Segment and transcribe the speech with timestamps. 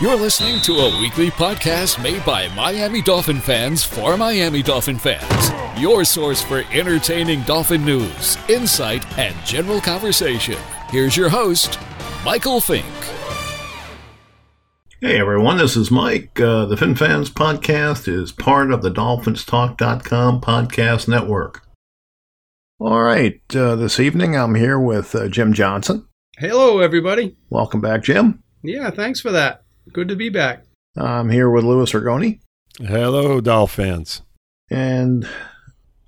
[0.00, 5.50] You're listening to a weekly podcast made by Miami Dolphin fans for Miami Dolphin fans.
[5.78, 10.56] Your source for entertaining Dolphin news, insight, and general conversation.
[10.88, 11.78] Here's your host,
[12.24, 12.86] Michael Fink.
[15.02, 16.40] Hey everyone, this is Mike.
[16.40, 21.68] Uh, the Fin Fans podcast is part of the DolphinsTalk.com podcast network.
[22.78, 26.06] All right, uh, this evening I'm here with uh, Jim Johnson.
[26.38, 27.36] Hello, everybody.
[27.50, 28.42] Welcome back, Jim.
[28.62, 29.62] Yeah, thanks for that.
[29.92, 30.64] Good to be back.
[30.96, 32.40] I'm here with Louis Ergoni.
[32.78, 34.22] Hello, Dolphins.
[34.70, 35.28] And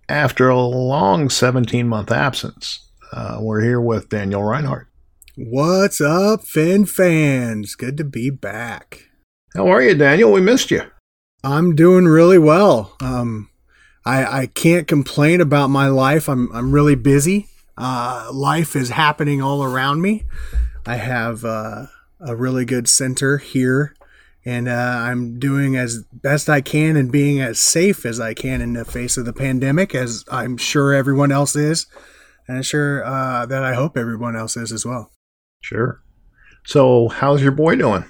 [0.09, 4.89] after a long 17 month absence, uh, we're here with Daniel Reinhardt.
[5.37, 7.75] What's up, Fin fans?
[7.75, 9.09] Good to be back.
[9.55, 10.31] How are you, Daniel?
[10.31, 10.83] We missed you.
[11.43, 12.97] I'm doing really well.
[13.01, 13.49] Um,
[14.05, 16.29] I, I can't complain about my life.
[16.29, 17.49] I'm, I'm really busy.
[17.77, 20.25] Uh, life is happening all around me.
[20.87, 21.87] I have uh,
[22.25, 23.95] a really good center here,
[24.45, 28.61] and uh, I'm doing as best I can and being as safe as I can
[28.61, 31.87] in the face of the pandemic, as I'm sure everyone else is,
[32.47, 35.11] and I'm sure uh, that I hope everyone else is as well.
[35.61, 36.03] Sure.
[36.65, 38.05] So, how's your boy doing?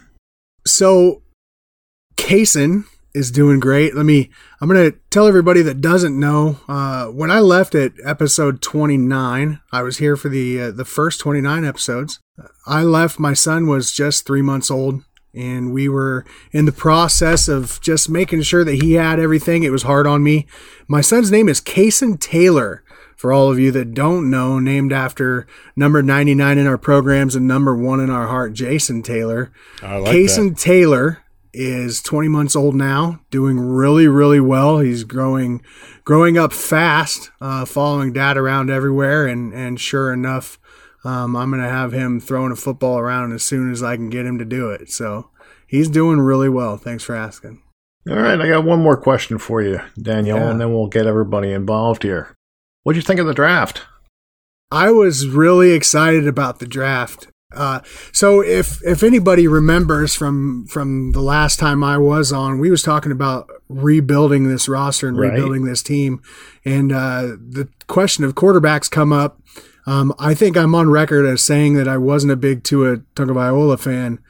[0.66, 1.22] So,
[2.16, 3.94] Kaysen is doing great.
[3.94, 6.60] Let me, I'm going to tell everybody that doesn't know.
[6.68, 11.20] Uh, when I left at episode 29, I was here for the uh, the first
[11.20, 12.20] 29 episodes.
[12.66, 13.18] I left.
[13.18, 15.02] My son was just three months old,
[15.34, 19.62] and we were in the process of just making sure that he had everything.
[19.62, 20.46] It was hard on me.
[20.88, 22.82] My son's name is Kason Taylor
[23.16, 27.46] for all of you that don't know, named after number 99 in our programs and
[27.46, 29.52] number one in our heart, Jason Taylor.
[29.80, 30.58] I like Kaysen that.
[30.58, 34.80] Taylor is 20 months old now, doing really, really well.
[34.80, 35.62] He's growing,
[36.04, 39.28] growing up fast, uh, following dad around everywhere.
[39.28, 40.58] And, and sure enough,
[41.04, 44.10] um, I'm going to have him throwing a football around as soon as I can
[44.10, 44.90] get him to do it.
[44.90, 45.30] So
[45.66, 46.76] he's doing really well.
[46.76, 47.62] Thanks for asking.
[48.08, 50.50] All right, I got one more question for you, Daniel, Yeah.
[50.50, 52.34] and then we'll get everybody involved here.
[52.82, 53.82] What'd you think of the draft?
[54.72, 57.28] I was really excited about the draft.
[57.54, 57.80] Uh,
[58.12, 62.82] so if if anybody remembers from from the last time I was on, we was
[62.82, 65.32] talking about rebuilding this roster and Right.
[65.32, 66.22] rebuilding this team,
[66.64, 69.38] and uh, the question of quarterbacks come up.
[69.86, 73.78] Um, I think I'm on record as saying that I wasn't a big Tua Tagovailoa
[73.78, 74.20] fan,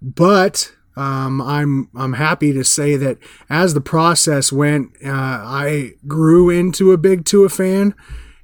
[0.00, 3.18] but um, I'm I'm happy to say that
[3.48, 7.94] as the process went, uh, I grew into a big Tua fan.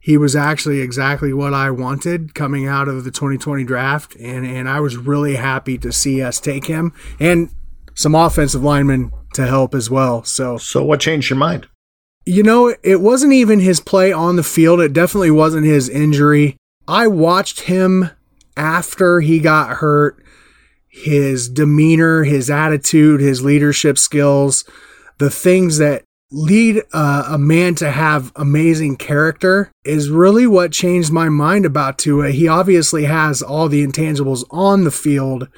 [0.00, 4.68] He was actually exactly what I wanted coming out of the 2020 draft, and and
[4.68, 7.50] I was really happy to see us take him and
[7.94, 10.22] some offensive linemen to help as well.
[10.24, 11.68] So So, what changed your mind?
[12.28, 14.81] You know, it wasn't even his play on the field.
[14.81, 16.59] It definitely wasn't his injury.
[16.87, 18.11] I watched him
[18.55, 20.22] after he got hurt,
[20.89, 24.65] his demeanor, his attitude, his leadership skills,
[25.16, 31.31] the things that lead a man to have amazing character is really what changed my
[31.31, 32.31] mind about Tua.
[32.31, 35.49] He obviously has all the intangibles on the field,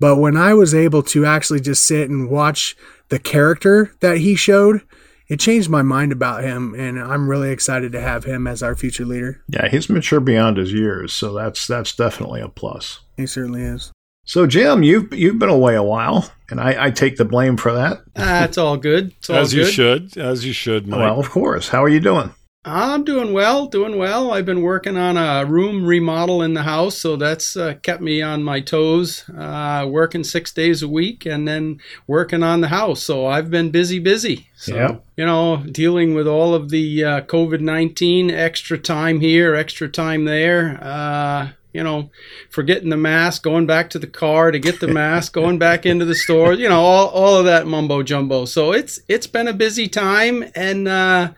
[0.00, 2.74] but when I was able to actually just sit and watch
[3.10, 4.80] the character that he showed,
[5.28, 8.76] it changed my mind about him, and I'm really excited to have him as our
[8.76, 9.42] future leader.
[9.48, 13.00] Yeah, he's mature beyond his years, so that's that's definitely a plus.
[13.16, 13.92] He certainly is.
[14.24, 17.72] So, Jim, you've you've been away a while, and I, I take the blame for
[17.72, 17.98] that.
[18.14, 19.12] That's it's all good.
[19.18, 20.16] It's all As you should.
[20.16, 20.98] As you should, Mike.
[20.98, 21.68] Well, of course.
[21.68, 22.32] How are you doing?
[22.68, 24.32] I'm doing well, doing well.
[24.32, 28.20] I've been working on a room remodel in the house, so that's uh, kept me
[28.20, 29.22] on my toes.
[29.30, 31.78] Uh, working six days a week, and then
[32.08, 33.04] working on the house.
[33.04, 34.48] So I've been busy, busy.
[34.56, 34.74] So
[35.16, 40.24] you know, dealing with all of the uh, COVID nineteen, extra time here, extra time
[40.24, 40.82] there.
[40.82, 42.10] Uh, you know,
[42.50, 46.04] forgetting the mask, going back to the car to get the mask, going back into
[46.04, 46.52] the store.
[46.52, 48.44] You know, all all of that mumbo jumbo.
[48.44, 50.88] So it's it's been a busy time, and.
[50.88, 51.28] Uh,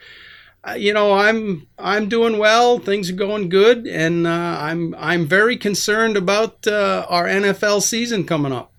[0.76, 5.56] you know i'm i'm doing well things are going good and uh, i'm i'm very
[5.56, 8.72] concerned about uh, our nfl season coming up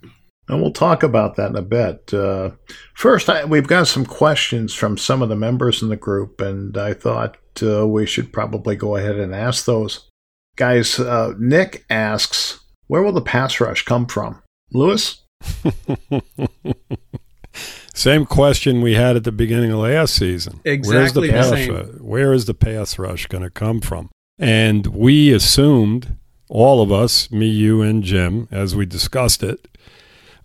[0.50, 2.12] And we'll talk about that in a bit.
[2.12, 2.50] Uh,
[2.95, 6.75] first, I, we've got some questions from some of the members in the group, and
[6.75, 10.09] I thought uh, we should probably go ahead and ask those.
[10.56, 14.42] Guys, uh, Nick asks, where will the pass rush come from?
[14.74, 15.21] Lewis?
[18.00, 20.62] Same question we had at the beginning of last season.
[20.63, 22.00] Exactly the Where's the, pass rush?
[22.00, 24.10] Where is the pass rush going to come from?
[24.38, 26.16] And we assumed,
[26.48, 29.68] all of us, me, you, and Jim, as we discussed it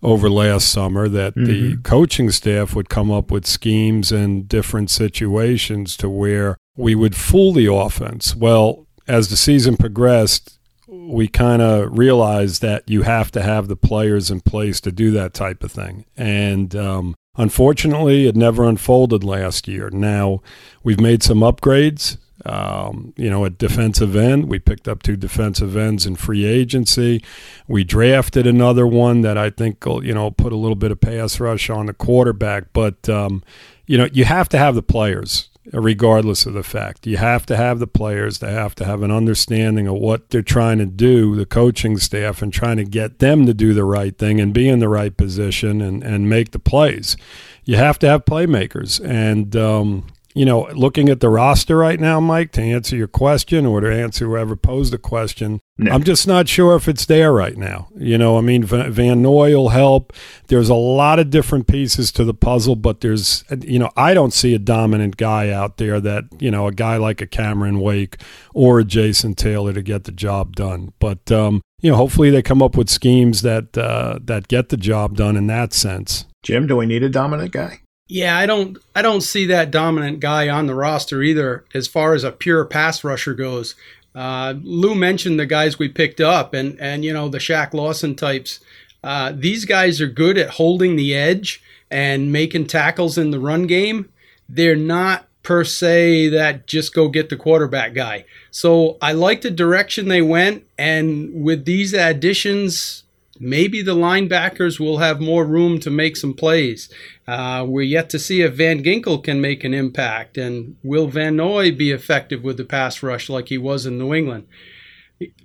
[0.03, 5.95] over last summer, that the coaching staff would come up with schemes and different situations
[5.95, 8.35] to where we would fool the offense.
[8.35, 10.59] Well, as the season progressed,
[10.89, 15.11] we kind of realized that you have to have the players in place to do
[15.11, 16.03] that type of thing.
[16.17, 19.89] And um, unfortunately, it never unfolded last year.
[19.89, 20.41] Now,
[20.83, 22.17] we've made some upgrades.
[22.45, 27.23] Um, you know, at defensive end, we picked up two defensive ends in free agency.
[27.67, 31.01] We drafted another one that I think will, you know, put a little bit of
[31.01, 32.65] pass rush on the quarterback.
[32.71, 33.43] But, um,
[33.87, 37.07] you know, you have to have the players regardless of the fact.
[37.07, 40.41] You have to have the players, they have to have an understanding of what they're
[40.41, 44.17] trying to do, the coaching staff, and trying to get them to do the right
[44.17, 47.17] thing and be in the right position and, and make the plays.
[47.63, 49.03] You have to have playmakers.
[49.03, 53.65] And, um, you know, looking at the roster right now, Mike, to answer your question
[53.65, 55.91] or to answer whoever posed the question, no.
[55.91, 57.87] I'm just not sure if it's there right now.
[57.95, 60.11] You know, I mean, Van Noy will help.
[60.47, 64.33] There's a lot of different pieces to the puzzle, but there's, you know, I don't
[64.33, 68.17] see a dominant guy out there that, you know, a guy like a Cameron Wake
[68.53, 70.91] or a Jason Taylor to get the job done.
[70.99, 74.77] But, um, you know, hopefully they come up with schemes that uh, that get the
[74.77, 76.25] job done in that sense.
[76.43, 77.79] Jim, do we need a dominant guy?
[78.07, 82.13] Yeah, I don't I don't see that dominant guy on the roster either as far
[82.13, 83.75] as a pure pass rusher goes.
[84.13, 88.15] Uh, Lou mentioned the guys we picked up and and you know the Shaq Lawson
[88.15, 88.59] types.
[89.03, 93.67] Uh, these guys are good at holding the edge and making tackles in the run
[93.67, 94.09] game.
[94.47, 98.25] They're not per se that just go get the quarterback guy.
[98.51, 103.03] So I like the direction they went, and with these additions,
[103.39, 106.89] maybe the linebackers will have more room to make some plays.
[107.27, 111.35] Uh, we're yet to see if Van Ginkel can make an impact, and will Van
[111.35, 114.47] Noy be effective with the pass rush like he was in New England?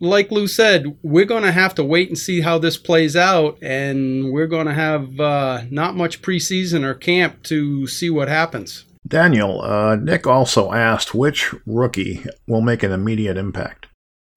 [0.00, 3.58] Like Lou said, we're going to have to wait and see how this plays out,
[3.62, 8.84] and we're going to have uh, not much preseason or camp to see what happens.
[9.06, 13.86] Daniel, uh, Nick also asked which rookie will make an immediate impact.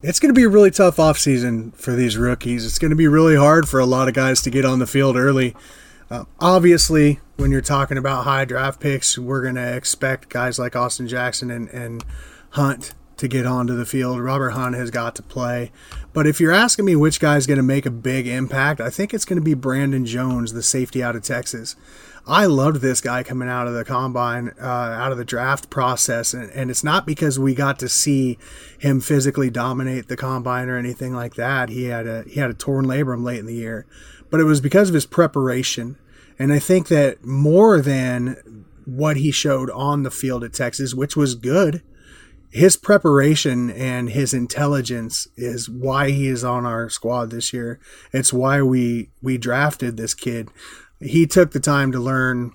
[0.04, 2.66] It's going to be a really tough offseason for these rookies.
[2.66, 4.86] It's going to be really hard for a lot of guys to get on the
[4.86, 5.56] field early.
[6.12, 10.76] Uh, obviously, when you're talking about high draft picks, we're going to expect guys like
[10.76, 12.04] Austin Jackson and, and
[12.50, 14.20] Hunt to get onto the field.
[14.20, 15.72] Robert Hunt has got to play.
[16.12, 19.14] But if you're asking me which guy's going to make a big impact, I think
[19.14, 21.78] it's going to be Brandon Jones, the safety out of Texas.
[22.28, 26.34] I loved this guy coming out of the combine, uh, out of the draft process,
[26.34, 28.38] and, and it's not because we got to see
[28.78, 31.70] him physically dominate the combine or anything like that.
[31.70, 33.86] He had a he had a torn labrum late in the year,
[34.30, 35.98] but it was because of his preparation,
[36.38, 41.18] and I think that more than what he showed on the field at Texas, which
[41.18, 41.82] was good,
[42.54, 47.80] his preparation and his intelligence is why he is on our squad this year.
[48.12, 50.50] It's why we we drafted this kid
[51.04, 52.54] he took the time to learn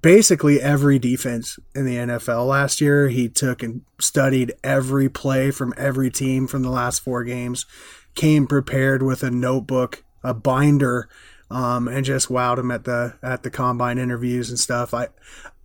[0.00, 3.08] basically every defense in the NFL last year.
[3.08, 7.66] He took and studied every play from every team from the last four games,
[8.14, 11.08] came prepared with a notebook, a binder,
[11.50, 14.94] um, and just wowed him at the at the combine interviews and stuff.
[14.94, 15.08] I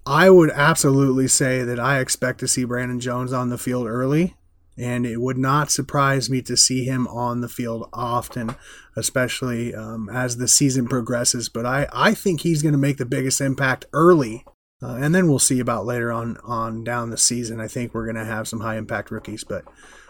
[0.05, 4.35] I would absolutely say that I expect to see Brandon Jones on the field early
[4.77, 8.55] and it would not surprise me to see him on the field often,
[8.95, 11.49] especially um, as the season progresses.
[11.49, 14.45] But I, I think he's going to make the biggest impact early,
[14.83, 17.59] uh, and then we'll see about later on on down the season.
[17.59, 19.63] I think we're going to have some high impact rookies, but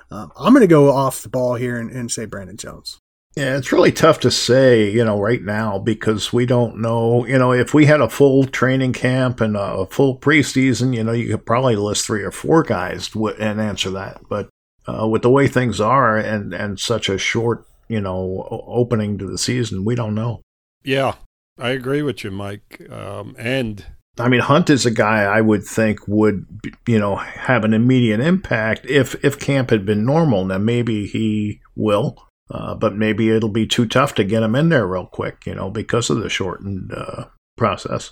[0.10, 3.02] um, I'm going to go off the ball here and, and say Brandon Jones.
[3.36, 7.38] Yeah, it's really tough to say, you know, right now because we don't know, you
[7.38, 11.28] know, if we had a full training camp and a full preseason, you know, you
[11.28, 14.22] could probably list three or four guys and answer that.
[14.30, 14.48] But
[14.88, 19.28] uh, with the way things are and and such a short you know opening to
[19.28, 20.42] the season, we don't know.
[20.84, 21.16] Yeah,
[21.60, 22.82] I agree with you, Mike.
[22.90, 23.86] Um, and
[24.18, 26.46] I mean, Hunt is a guy I would think would
[26.88, 30.46] you know have an immediate impact if if camp had been normal.
[30.46, 32.18] Now maybe he will.
[32.52, 35.56] Uh, but maybe it'll be too tough to get them in there real quick, you
[35.56, 37.26] know, because of the shortened uh,
[37.58, 38.12] process.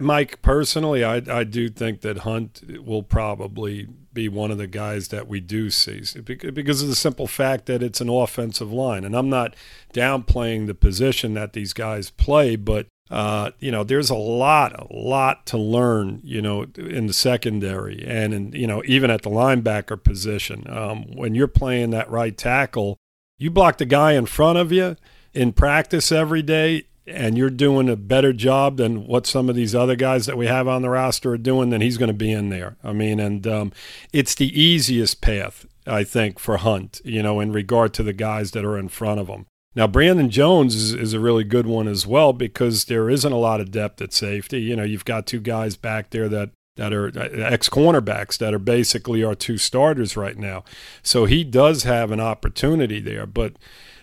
[0.00, 5.08] Mike, personally, I I do think that Hunt will probably be one of the guys
[5.08, 9.14] that we do see because of the simple fact that it's an offensive line, and
[9.14, 9.54] I'm not
[9.92, 14.86] downplaying the position that these guys play, but uh, you know, there's a lot, a
[14.90, 19.30] lot to learn, you know, in the secondary and, in, you know, even at the
[19.30, 20.64] linebacker position.
[20.68, 22.96] Um, when you're playing that right tackle,
[23.44, 24.96] you block the guy in front of you
[25.32, 29.74] in practice every day, and you're doing a better job than what some of these
[29.74, 32.32] other guys that we have on the roster are doing, then he's going to be
[32.32, 32.76] in there.
[32.82, 33.72] I mean, and um,
[34.12, 38.52] it's the easiest path, I think, for Hunt, you know, in regard to the guys
[38.52, 39.46] that are in front of him.
[39.74, 43.36] Now, Brandon Jones is, is a really good one as well because there isn't a
[43.36, 44.62] lot of depth at safety.
[44.62, 48.52] You know, you've got two guys back there that that are uh, ex cornerbacks that
[48.54, 50.64] are basically our two starters right now.
[51.02, 53.26] So he does have an opportunity there.
[53.26, 53.54] But,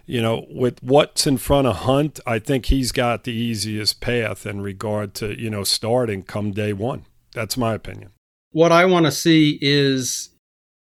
[0.06, 4.46] you know, with what's in front of Hunt, I think he's got the easiest path
[4.46, 7.06] in regard to, you know, starting come day one.
[7.34, 8.12] That's my opinion.
[8.51, 10.30] What I want to see is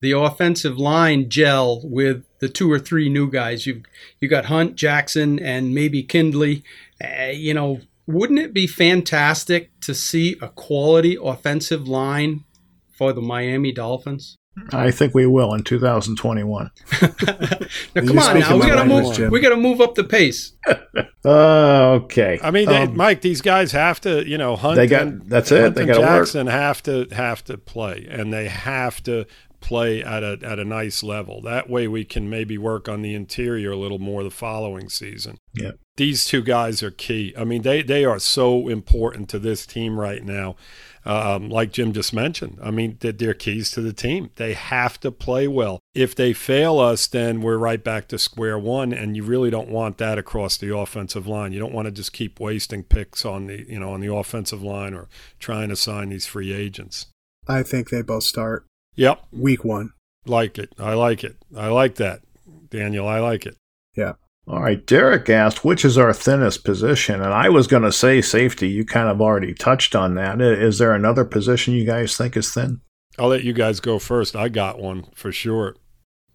[0.00, 3.67] the offensive line gel with the two or three new guys.
[3.67, 3.85] You've
[4.21, 6.64] you got Hunt, Jackson, and maybe Kindley.
[7.02, 7.81] Uh, you know,
[8.12, 12.45] wouldn't it be fantastic to see a quality offensive line
[12.92, 14.37] for the Miami Dolphins?
[14.71, 16.71] I think we will in 2021.
[17.00, 19.14] now, come on, now we gotta move.
[19.14, 19.31] Jim.
[19.31, 20.52] We gotta move up the pace.
[20.66, 20.78] uh,
[22.02, 22.38] okay.
[22.42, 24.76] I mean, they, um, Mike, these guys have to, you know, Hunt.
[24.76, 25.62] They got and, that's it.
[25.62, 26.54] Hunt they got Jackson work.
[26.54, 29.26] have to have to play, and they have to
[29.62, 31.40] play at a at a nice level.
[31.40, 35.38] That way, we can maybe work on the interior a little more the following season.
[35.54, 37.35] Yeah, these two guys are key.
[37.38, 40.57] I mean, they they are so important to this team right now.
[41.04, 44.31] Um, like Jim just mentioned, I mean, they're keys to the team.
[44.37, 45.81] They have to play well.
[45.95, 49.69] If they fail us, then we're right back to square one, and you really don't
[49.69, 51.52] want that across the offensive line.
[51.52, 54.62] You don't want to just keep wasting picks on the you know on the offensive
[54.62, 55.09] line or
[55.40, 57.07] trying to sign these free agents.
[57.49, 58.66] I think they both start.
[58.96, 59.22] Yep.
[59.32, 59.90] Week one.
[60.26, 60.72] Like it.
[60.78, 61.37] I like it.
[61.56, 62.20] I like that.
[62.68, 63.56] Daniel, I like it.
[63.96, 64.12] Yeah.
[64.46, 64.84] All right.
[64.87, 67.16] Derek asked, which is our thinnest position?
[67.16, 68.68] And I was going to say safety.
[68.68, 70.40] You kind of already touched on that.
[70.40, 72.80] Is there another position you guys think is thin?
[73.18, 74.34] I'll let you guys go first.
[74.34, 75.76] I got one for sure.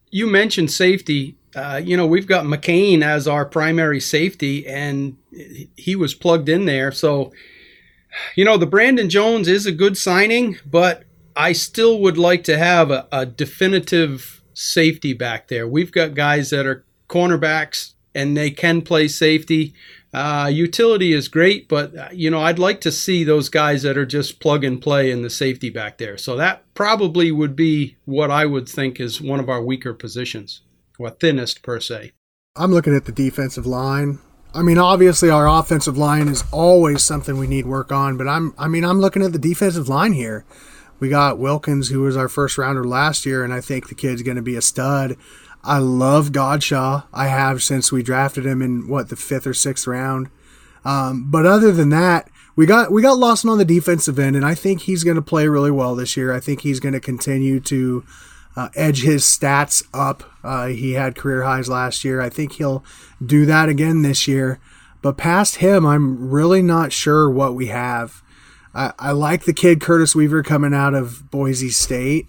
[0.10, 1.38] You mentioned safety.
[1.56, 5.18] Uh, you know, we've got McCain as our primary safety, and
[5.76, 6.92] he was plugged in there.
[6.92, 7.32] So,
[8.36, 11.04] you know, the Brandon Jones is a good signing, but
[11.38, 15.68] I still would like to have a, a definitive safety back there.
[15.68, 19.76] We've got guys that are cornerbacks and they can play safety.
[20.12, 23.98] Uh, utility is great, but uh, you know I'd like to see those guys that
[23.98, 26.18] are just plug and play in the safety back there.
[26.18, 30.62] So that probably would be what I would think is one of our weaker positions,
[30.98, 32.14] or thinnest per se.
[32.56, 34.18] I'm looking at the defensive line.
[34.56, 38.56] I mean, obviously our offensive line is always something we need work on, but I'm
[38.58, 40.46] I mean I'm looking at the defensive line here.
[41.00, 44.24] We got Wilkins, who was our first rounder last year, and I think the kid's
[44.24, 45.16] going to be a stud.
[45.64, 47.04] I love Godchaux.
[47.14, 50.30] I have since we drafted him in what the fifth or sixth round.
[50.86, 54.46] Um, but other than that, we got we got Lawson on the defensive end, and
[54.46, 56.34] I think he's going to play really well this year.
[56.34, 58.04] I think he's going to continue to
[58.56, 60.24] uh, edge his stats up.
[60.44, 62.20] Uh, he had career highs last year.
[62.20, 62.84] I think he'll
[63.24, 64.60] do that again this year.
[65.04, 68.24] But past him, I'm really not sure what we have.
[68.78, 72.28] I, I like the kid Curtis Weaver coming out of Boise State.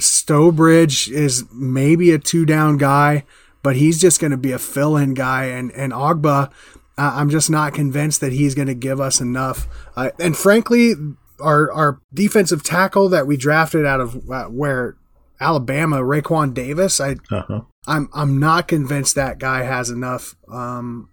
[0.00, 3.24] Strowbridge is maybe a two down guy,
[3.62, 5.44] but he's just going to be a fill in guy.
[5.44, 6.50] And, and Ogbah,
[6.98, 9.68] I'm just not convinced that he's going to give us enough.
[9.94, 10.94] Uh, and frankly,
[11.40, 14.96] our, our defensive tackle that we drafted out of uh, where
[15.40, 17.60] Alabama, Raekwon Davis, I, uh-huh.
[17.86, 21.10] I'm, I'm not convinced that guy has enough, um,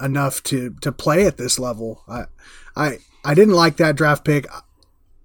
[0.00, 2.04] enough to, to play at this level.
[2.06, 2.24] I,
[2.76, 4.46] I, I didn't like that draft pick.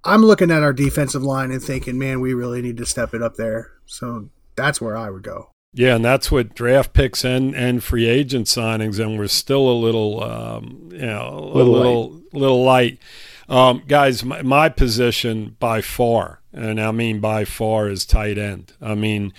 [0.04, 3.22] I'm looking at our defensive line and thinking, man, we really need to step it
[3.22, 3.72] up there.
[3.86, 5.52] So that's where I would go.
[5.74, 9.74] Yeah, and that's what draft picks and, and free agent signings, and we're still a
[9.74, 12.24] little, um, you know, a little little light.
[12.34, 13.00] Little light.
[13.48, 18.74] Um, guys, my, my position by far, and I mean by far, is tight end.
[18.82, 19.32] I mean,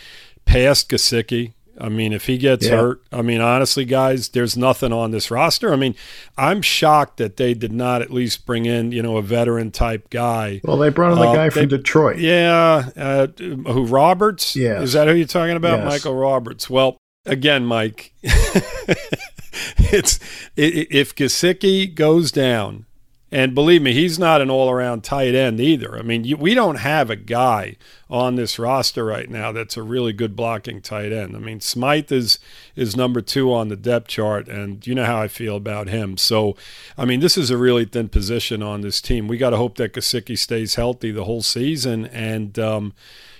[0.44, 2.76] past Gesicki, I mean, if he gets yeah.
[2.76, 5.72] hurt, I mean, honestly, guys, there's nothing on this roster.
[5.72, 5.94] I mean,
[6.36, 10.10] I'm shocked that they did not at least bring in, you know, a veteran type
[10.10, 10.60] guy.
[10.62, 12.18] Well, they brought in the uh, guy from they, Detroit.
[12.18, 14.54] Yeah, uh, who Roberts?
[14.54, 15.88] Yeah, is that who you're talking about, yes.
[15.88, 16.68] Michael Roberts?
[16.68, 20.18] Well, again, Mike, it's
[20.56, 22.86] it, if Gesicki goes down,
[23.32, 25.96] and believe me, he's not an all around tight end either.
[25.96, 27.76] I mean, you, we don't have a guy
[28.08, 31.36] on this roster right now that's a really good blocking tight end.
[31.36, 32.40] I mean, Smythe is,
[32.74, 36.16] is number two on the depth chart, and you know how I feel about him.
[36.16, 36.56] So,
[36.98, 39.28] I mean, this is a really thin position on this team.
[39.28, 42.06] We got to hope that Gesicki stays healthy the whole season.
[42.06, 42.94] And, um,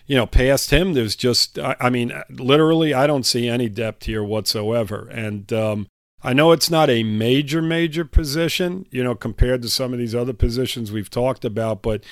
[0.07, 4.05] you know, past him, there's just, I, I, mean, literally, I don't see any depth
[4.05, 5.09] here whatsoever.
[5.11, 5.89] And, um,
[6.23, 10.15] I know it's not a major, major position, you know, compared to some of these
[10.15, 12.05] other positions we've talked about, but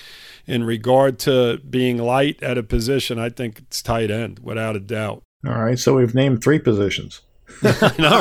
[0.47, 4.81] in regard to being light at a position, I think it's tight end without a
[4.81, 5.23] doubt.
[5.47, 7.21] All right, so we've named three positions.
[7.63, 7.71] no,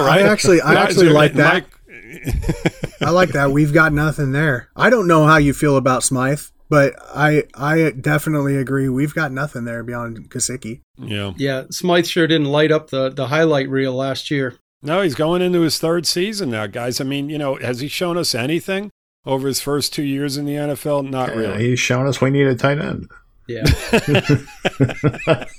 [0.05, 0.21] right?
[0.25, 1.65] I actually, I actually like that.
[3.01, 3.51] I like that.
[3.51, 4.69] We've got nothing there.
[4.75, 8.89] I don't know how you feel about Smythe, but I, I definitely agree.
[8.89, 10.81] We've got nothing there beyond Gesicki.
[10.97, 11.63] Yeah, yeah.
[11.71, 14.55] Smythe sure didn't light up the the highlight reel last year.
[14.81, 17.01] No, he's going into his third season now, guys.
[17.01, 18.91] I mean, you know, has he shown us anything?
[19.27, 21.07] over his first two years in the NFL?
[21.09, 21.69] Not Yeah, really.
[21.69, 23.09] he's shown us we need a tight end.
[23.47, 23.63] Yeah.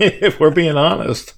[0.00, 1.34] if we're being honest,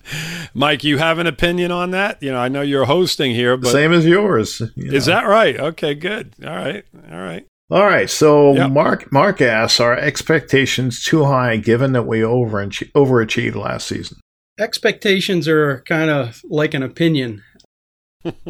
[0.54, 2.20] Mike, you have an opinion on that?
[2.22, 4.60] You know, I know you're hosting here, but same as yours.
[4.74, 5.14] you is know.
[5.14, 5.58] that right?
[5.58, 6.34] Okay, good.
[6.44, 7.46] All right, all right.
[7.70, 8.70] All right, so Yep.
[8.70, 14.18] Mark Mark asks, are expectations too high given that we over overachieved last season?
[14.58, 17.42] expectations are kind of like an opinion.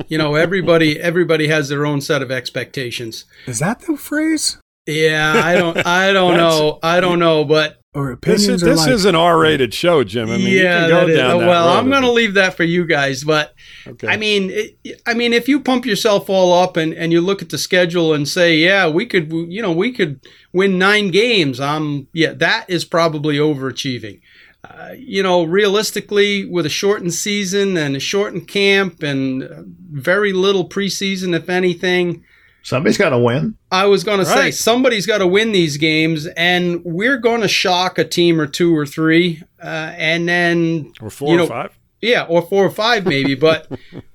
[0.08, 3.24] You know, everybody everybody has their own set of expectations.
[3.46, 4.58] Is that the phrase?
[4.86, 6.78] Yeah, I don't I don't know.
[6.82, 10.30] I don't know, but Or This is this like is an R-rated show, Jim.
[10.30, 12.10] I mean, yeah, you can go that is- down that well, road I'm going to
[12.10, 13.54] leave that for you guys, but
[13.86, 14.08] Okay.
[14.08, 17.40] I mean, it, I mean, if you pump yourself all up and, and you look
[17.40, 20.20] at the schedule and say, yeah, we could, you know, we could
[20.52, 21.60] win nine games.
[21.60, 24.20] Um, yeah, that is probably overachieving.
[24.62, 30.32] Uh, you know, realistically, with a shortened season and a shortened camp and uh, very
[30.32, 32.24] little preseason, if anything,
[32.62, 33.56] Somebody's got to win.
[33.72, 34.54] I was going to say Right.
[34.54, 38.76] somebody's got to win these games, and we're going to shock a team or two
[38.76, 41.78] or three, uh, and then or four you or know, five.
[42.02, 43.66] yeah, or four or five maybe, but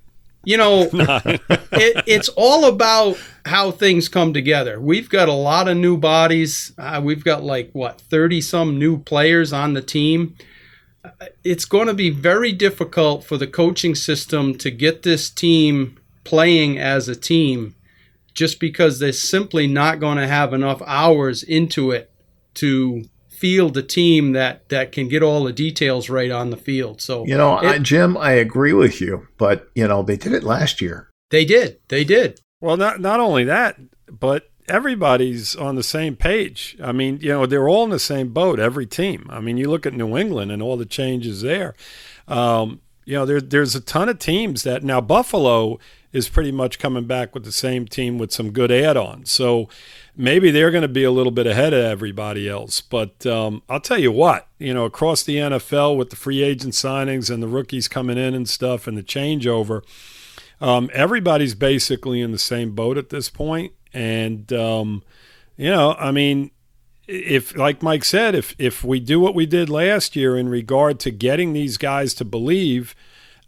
[0.46, 4.80] you know, it, it's all about how things come together.
[4.80, 6.72] We've got a lot of new bodies.
[6.78, 10.36] Uh, we've got like what thirty some new players on the team.
[11.04, 15.98] Uh, It's going to be very difficult for the coaching system to get this team
[16.22, 17.74] playing as a team,
[18.32, 22.08] just because they're simply not going to have enough hours into it
[22.54, 23.04] to
[23.36, 27.00] field a team that that can get all the details right on the field.
[27.00, 30.42] So You know, I, Jim, I agree with you, but you know they did it
[30.42, 31.10] last year.
[31.30, 31.78] They did.
[31.88, 32.40] They did.
[32.60, 33.78] Well, not not only that,
[34.10, 36.76] but everybody's on the same page.
[36.82, 38.58] I mean, you know, they're all in the same boat.
[38.58, 39.26] Every team.
[39.30, 41.74] I mean, you look at New England and all the changes there.
[42.26, 45.78] Um, you know, there, there's a ton of teams that now Buffalo
[46.12, 49.30] is pretty much coming back with the same team with some good add-ons.
[49.30, 49.68] So
[50.16, 52.80] maybe they're going to be a little bit ahead of everybody else.
[52.80, 56.74] But um, I'll tell you what, you know, across the NFL with the free agent
[56.74, 59.82] signings and the rookies coming in and stuff and the changeover,
[60.60, 63.72] um, everybody's basically in the same boat at this point.
[63.92, 65.02] And, um,
[65.56, 66.50] you know, I mean,
[67.06, 70.98] if like Mike said, if if we do what we did last year in regard
[71.00, 72.96] to getting these guys to believe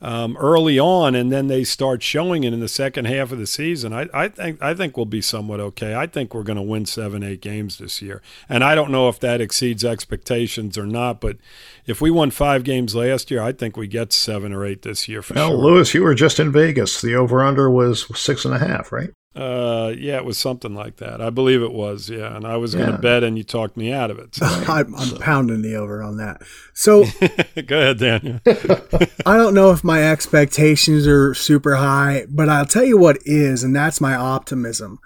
[0.00, 3.46] um, early on, and then they start showing it in the second half of the
[3.46, 5.94] season, I, I think I think we'll be somewhat okay.
[5.94, 9.08] I think we're going to win seven, eight games this year, and I don't know
[9.08, 11.20] if that exceeds expectations or not.
[11.20, 11.38] But
[11.86, 15.08] if we won five games last year, I think we get seven or eight this
[15.08, 15.58] year for Well, sure.
[15.58, 17.00] Lewis, you were just in Vegas.
[17.00, 19.10] The over under was six and a half, right?
[19.36, 21.20] Uh, yeah, it was something like that.
[21.20, 22.08] I believe it was.
[22.08, 24.34] Yeah, and I was going to bet, and you talked me out of it.
[24.34, 24.46] So.
[24.68, 26.42] I'm, I'm pounding the over on that.
[26.74, 27.04] So
[27.66, 28.40] Go ahead, Daniel.
[29.26, 33.62] I don't know if my expectations are super high, but I'll tell you what is,
[33.62, 34.98] and that's my optimism.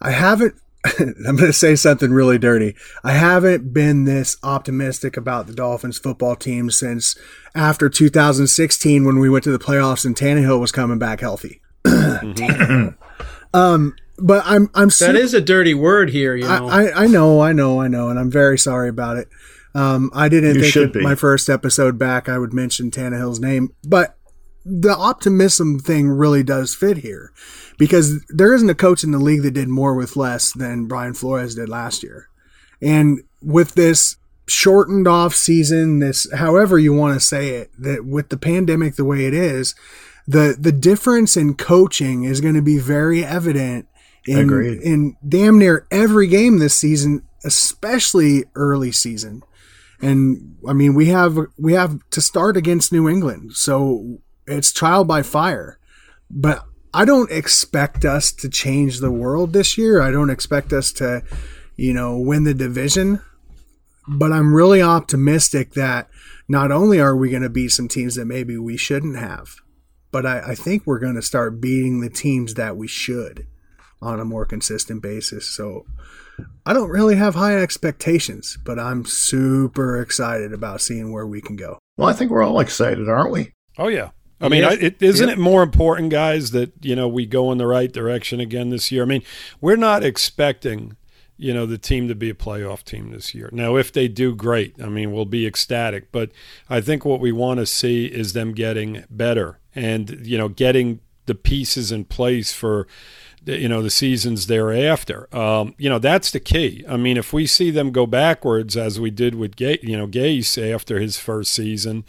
[0.00, 0.54] I haven't,
[0.98, 2.76] I'm going to say something really dirty.
[3.02, 7.18] I haven't been this optimistic about the Dolphins football team since
[7.54, 11.60] after 2016 when we went to the playoffs and Tannehill was coming back healthy.
[13.54, 16.68] um, but I'm, I'm That super- is a dirty word here, you know.
[16.68, 19.28] I, I, I know, I know, I know, and I'm very sorry about it.
[19.74, 21.02] Um, I didn't You think should that be.
[21.02, 24.16] my first episode back I would mention Tannehill's name, but
[24.64, 27.32] the optimism thing really does fit here
[27.76, 31.12] because there isn't a coach in the league that did more with less than Brian
[31.12, 32.28] Flores did last year.
[32.80, 38.28] And with this shortened off season, this however you want to say it, that with
[38.28, 39.74] the pandemic the way it is,
[40.26, 43.86] the the difference in coaching is going to be very evident
[44.26, 44.80] in Agreed.
[44.80, 49.42] in damn near every game this season, especially early season.
[50.00, 55.04] And I mean, we have we have to start against New England, so it's trial
[55.04, 55.78] by fire.
[56.30, 60.00] But I don't expect us to change the world this year.
[60.00, 61.22] I don't expect us to,
[61.76, 63.20] you know, win the division.
[64.06, 66.08] But I'm really optimistic that
[66.46, 69.56] not only are we going to beat some teams that maybe we shouldn't have,
[70.14, 73.48] but I, I think we're going to start beating the teams that we should
[74.00, 75.44] on a more consistent basis.
[75.48, 75.86] So
[76.64, 81.56] I don't really have high expectations, but I'm super excited about seeing where we can
[81.56, 81.80] go.
[81.96, 83.50] Well, I think we're all excited, aren't we?
[83.76, 84.10] Oh yeah.
[84.40, 84.72] I mean, Yes.
[84.72, 85.38] I, it, isn't Yep.
[85.38, 88.92] it more important, guys, that you know we go in the right direction again this
[88.92, 89.02] year?
[89.02, 89.22] I mean,
[89.60, 90.96] we're not expecting
[91.36, 93.48] you know the team to be a playoff team this year.
[93.52, 94.80] Now, if they do, great.
[94.82, 96.12] I mean, we'll be ecstatic.
[96.12, 96.30] But
[96.68, 101.00] I think what we want to see is them getting better and you know getting
[101.26, 102.86] the pieces in place for
[103.46, 105.34] you know the seasons thereafter.
[105.36, 106.84] Um, you know that's the key.
[106.88, 110.06] I mean, if we see them go backwards as we did with Ga- you know
[110.06, 112.04] Gase after his first season,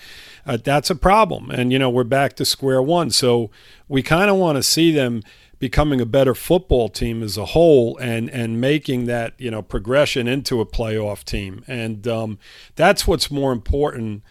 [0.45, 1.49] uh, that's a problem.
[1.51, 3.09] And you know we're back to square one.
[3.09, 3.51] So
[3.87, 5.23] we kind of want to see them
[5.59, 10.27] becoming a better football team as a whole and and making that you know progression
[10.27, 12.37] into a playoff team and um,
[12.75, 14.23] that's what's more important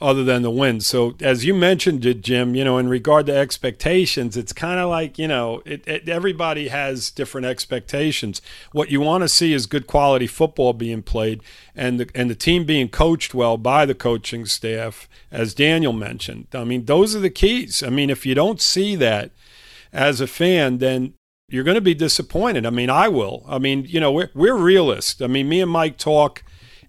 [0.00, 0.80] other than the win.
[0.80, 4.88] So as you mentioned it, Jim, you know, in regard to expectations, it's kind of
[4.88, 8.40] like you know, it, it, everybody has different expectations.
[8.72, 11.42] What you want to see is good quality football being played,
[11.76, 16.46] and the and the team being coached well by the coaching staff, as Daniel mentioned.
[16.54, 17.82] I mean, those are the keys.
[17.82, 19.32] I mean, if you don't see that
[19.92, 21.14] as a fan, then
[21.48, 22.64] you're going to be disappointed.
[22.64, 23.44] I mean, I will.
[23.48, 25.20] I mean, you know, we're we're realists.
[25.20, 26.42] I mean, me and Mike talk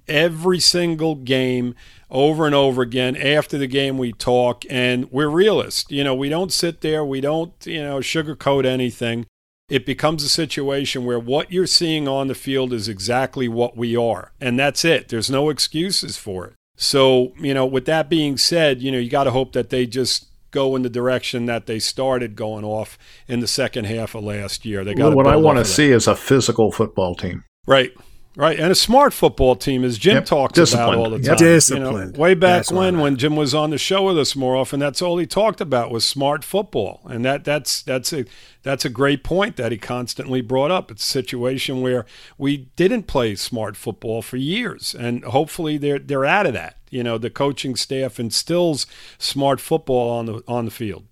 [0.08, 1.76] every single game
[2.10, 3.16] over and over again.
[3.16, 5.90] After the game, we talk, and we're realists.
[5.90, 9.26] You know, we don't sit there, we don't, you know, sugarcoat anything.
[9.70, 13.96] It becomes a situation where what you're seeing on the field is exactly what we
[13.96, 15.08] are, and that's it.
[15.08, 16.54] There's no excuses for it.
[16.76, 19.86] So, you know, with that being said, you know, you got to hope that they
[19.86, 24.24] just go in the direction that they started going off in the second half of
[24.24, 24.84] last year.
[24.84, 27.44] They got what I want to see is a physical football team.
[27.66, 27.92] Right.
[28.38, 30.26] Right, and a smart football team, as Jim yep.
[30.26, 31.26] talks about all the time.
[31.32, 31.38] Yep.
[31.38, 32.12] Disciplined.
[32.12, 34.56] You know, way back that's when, when Jim was on the show with us more
[34.56, 38.24] often, that's all he talked about was smart football, and that that's that's a
[38.64, 40.92] that's a great point that he constantly brought up.
[40.92, 42.06] It's a situation where
[42.38, 46.78] we didn't play smart football for years, and hopefully they're they're out of that.
[46.90, 51.06] You know, the coaching staff instills smart football on the on the field.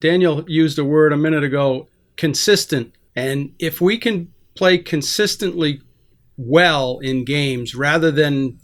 [0.00, 5.80] Daniel used a word a minute ago, consistent, and if we can play consistently
[6.36, 8.58] well in games rather than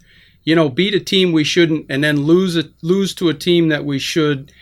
[0.45, 3.69] you know beat a team we shouldn't and then lose a, lose to a team
[3.69, 4.53] that we should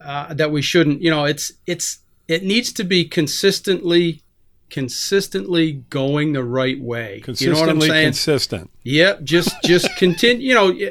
[0.00, 1.02] uh, that we shouldn't.
[1.02, 4.22] You know it's it's it needs to be consistently
[4.70, 7.20] consistently going the right way.
[7.20, 8.06] Consistently you know what i'm saying?
[8.06, 8.70] consistent.
[8.84, 10.90] Yep just just continue you know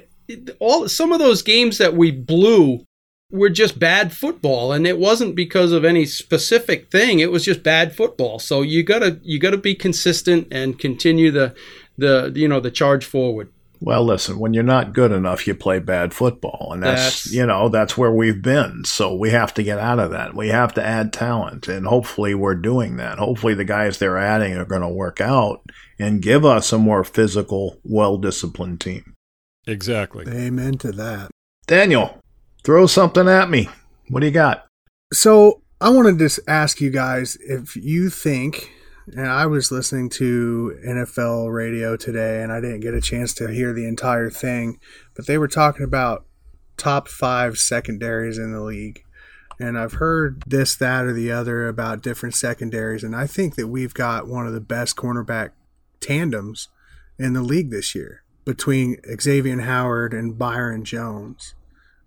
[0.59, 2.85] all some of those games that we blew
[3.29, 7.19] were just bad football and it wasn't because of any specific thing.
[7.19, 8.39] It was just bad football.
[8.39, 11.55] So you got to you got to be consistent and continue the
[11.97, 13.51] the you know the charge forward.
[13.79, 17.45] Well listen when you're not good enough you play bad football and that's, that's you
[17.45, 18.85] know that's where we've been.
[18.85, 20.33] So we have to get out of that.
[20.33, 23.19] We have to add talent and hopefully we're doing that.
[23.19, 25.61] Hopefully the guys they're adding are going to work out
[25.99, 29.13] and give us a more physical well disciplined team.
[29.67, 30.25] Exactly.
[30.27, 31.29] Amen to that.
[31.67, 32.16] Daniel
[32.67, 33.69] Throw something at me.
[34.09, 34.67] What do you got?
[35.13, 38.73] So I wanted to ask you guys if you think,
[39.07, 43.47] and I was listening to NFL radio today and I didn't get a chance to
[43.47, 44.81] hear the entire thing,
[45.15, 46.25] but they were talking about
[46.75, 49.01] top five secondaries in the league.
[49.57, 53.01] And I've heard this, that, or the other about different secondaries.
[53.01, 55.51] And I think that we've got one of the best cornerback
[56.01, 56.67] tandems
[57.17, 61.53] in the league this year between Xavien Howard and Byron Jones.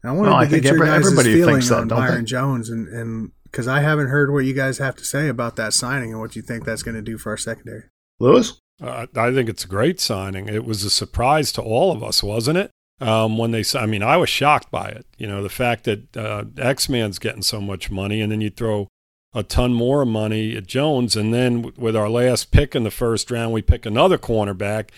[0.03, 2.25] I wanted well, to get your guys' feeling so, on Byron they?
[2.25, 5.73] Jones, and and because I haven't heard what you guys have to say about that
[5.75, 7.85] signing and what you think that's going to do for our secondary.
[8.19, 10.49] Lewis, uh, I think it's a great signing.
[10.49, 12.71] It was a surprise to all of us, wasn't it?
[13.01, 15.07] Um, when they, I mean, I was shocked by it.
[15.17, 18.51] You know, the fact that uh, X Man's getting so much money, and then you
[18.51, 18.89] throw
[19.33, 23.31] a ton more money at Jones, and then with our last pick in the first
[23.31, 24.91] round, we pick another cornerback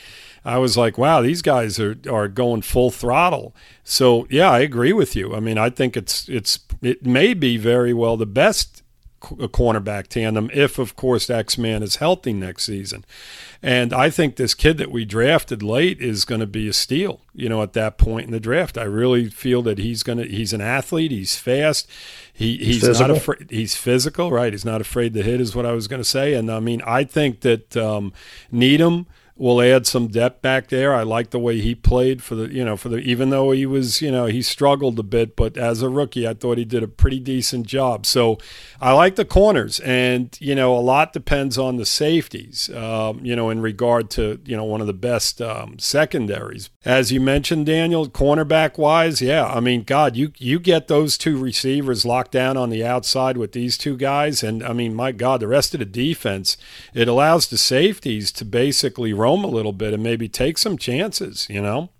[0.45, 3.55] I was like, wow, these guys are, are going full throttle.
[3.85, 5.35] So yeah, I agree with you.
[5.35, 8.83] I mean, I think it's it's it may be very well the best
[9.23, 13.05] cornerback tandem if, of course, X Man is healthy next season.
[13.63, 17.21] And I think this kid that we drafted late is going to be a steal.
[17.33, 20.27] You know, at that point in the draft, I really feel that he's going to.
[20.27, 21.13] He's an athlete.
[21.13, 21.89] He's fast.
[22.33, 23.09] He he's physical.
[23.09, 23.51] not afraid.
[23.51, 24.53] He's physical, right?
[24.53, 26.35] He's not afraid to hit, is what I was going to say.
[26.35, 28.13] And I mean, I think that um,
[28.51, 30.95] Needham will add some depth back there.
[30.95, 33.67] I like the way he played for the, you know, for the, even though he
[33.67, 36.83] was, you know, he struggled a bit, but as a rookie, I thought he did
[36.83, 38.05] a pretty decent job.
[38.07, 38.39] So
[38.81, 43.35] I like the corners, and, you know, a lot depends on the safeties, um, you
[43.35, 46.71] know, in regard to, you know, one of the best um, secondaries.
[46.85, 51.37] As you mentioned, Daniel, cornerback wise, yeah, I mean, God, you, you get those two
[51.37, 55.41] receivers locked down on the outside with these two guys, and I mean, my God,
[55.41, 56.57] the rest of the defense,
[56.95, 60.79] it allows the safeties to basically roam roam a little bit and maybe take some
[60.79, 61.47] chances.
[61.49, 61.91] You know,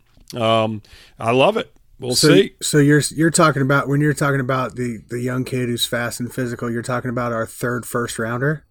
[0.41, 0.83] um,
[1.19, 1.75] I love it.
[1.99, 2.55] We'll so, see.
[2.61, 6.21] So you're you're talking about when you're talking about the the young kid who's fast
[6.21, 6.71] and physical.
[6.71, 8.65] You're talking about our third first rounder.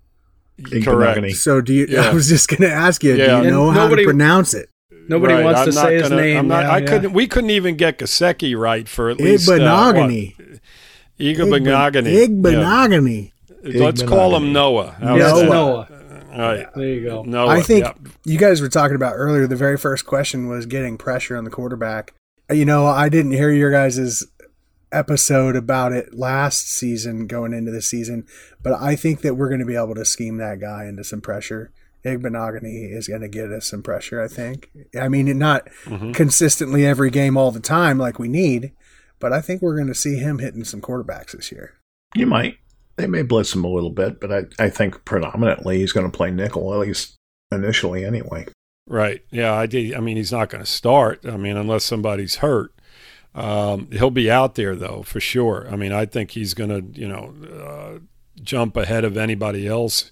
[0.83, 1.31] Correct.
[1.37, 1.87] So do you?
[1.89, 2.09] Yeah.
[2.09, 3.15] I was just going to ask you.
[3.15, 3.39] Yeah.
[3.39, 4.69] Do you know and how nobody, to pronounce it?
[5.07, 5.43] Nobody right.
[5.43, 6.47] wants I'm to say gonna, his name.
[6.47, 7.13] Not, yeah, I couldn't.
[7.13, 10.39] We couldn't even get Gesicki right for at least Igbenogany.
[10.39, 10.57] Uh,
[11.19, 12.27] Igbenogany.
[12.27, 13.31] Igbenogany.
[13.63, 14.97] Let's call him Noah.
[15.01, 15.45] Noah.
[15.45, 15.87] Noah.
[16.31, 16.73] All right.
[16.73, 17.23] There you go.
[17.23, 17.49] Noah.
[17.49, 17.85] I think
[18.23, 19.47] you guys were talking about earlier.
[19.47, 22.13] The very first question was getting pressure on the quarterback.
[22.49, 24.25] You know, I didn't hear your guys'
[24.91, 28.25] episode about it last season going into the season,
[28.61, 31.21] but I think that we're going to be able to scheme that guy into some
[31.21, 31.71] pressure.
[32.03, 34.71] Igbinoghene is going to get us some pressure, I think.
[34.99, 36.11] I mean, not mm-hmm.
[36.13, 38.71] consistently every game all the time like we need,
[39.19, 41.75] but I think we're going to see him hitting some quarterbacks this year.
[42.15, 42.57] You might.
[42.97, 46.15] They may blitz him a little bit, but I, I think predominantly he's going to
[46.15, 47.15] play nickel, at least
[47.51, 48.47] initially anyway.
[48.87, 49.23] Right.
[49.29, 49.53] Yeah.
[49.53, 49.93] I did.
[49.93, 51.25] I mean, he's not going to start.
[51.25, 52.73] I mean, unless somebody's hurt.
[53.33, 55.65] Um, he'll be out there though for sure.
[55.71, 57.99] I mean, I think he's going to, you know, uh,
[58.43, 60.11] jump ahead of anybody else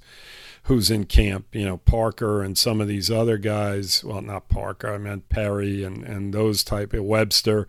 [0.69, 1.47] who's in camp.
[1.51, 4.03] You know, Parker and some of these other guys.
[4.03, 4.93] Well, not Parker.
[4.93, 7.67] I meant Perry and and those type of Webster.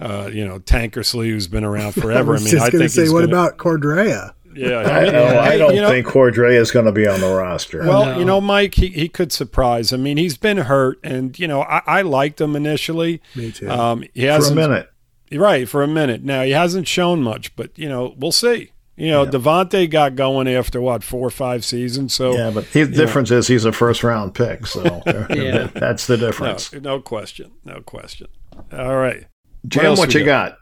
[0.00, 2.34] Uh, you know, Tankersley, who's been around forever.
[2.34, 4.32] I, I mean, I think say, what gonna, about Cordrea?
[4.54, 7.20] Yeah, I, mean, I, I don't you know, think Cordrea is going to be on
[7.20, 7.80] the roster.
[7.80, 8.18] Well, no.
[8.18, 9.92] you know, Mike, he, he could surprise.
[9.92, 13.20] I mean, he's been hurt, and you know, I, I liked him initially.
[13.34, 13.68] Me too.
[13.68, 14.90] Um, he for a minute,
[15.32, 15.68] right?
[15.68, 16.22] For a minute.
[16.22, 18.70] Now he hasn't shown much, but you know, we'll see.
[18.96, 19.30] You know, yeah.
[19.30, 22.14] DeVante got going after what four or five seasons.
[22.14, 23.38] So yeah, but the difference know.
[23.38, 24.66] is he's a first round pick.
[24.66, 25.68] So yeah.
[25.74, 26.72] that's the difference.
[26.72, 27.52] No, no, question.
[27.64, 28.28] No question.
[28.72, 29.26] All right,
[29.68, 30.50] Jim, what, what you got?
[30.52, 30.58] got?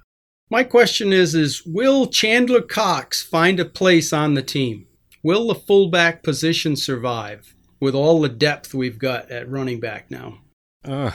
[0.50, 4.86] My question is is will Chandler Cox find a place on the team?
[5.22, 10.38] Will the fullback position survive with all the depth we've got at running back now?
[10.84, 11.12] Uh,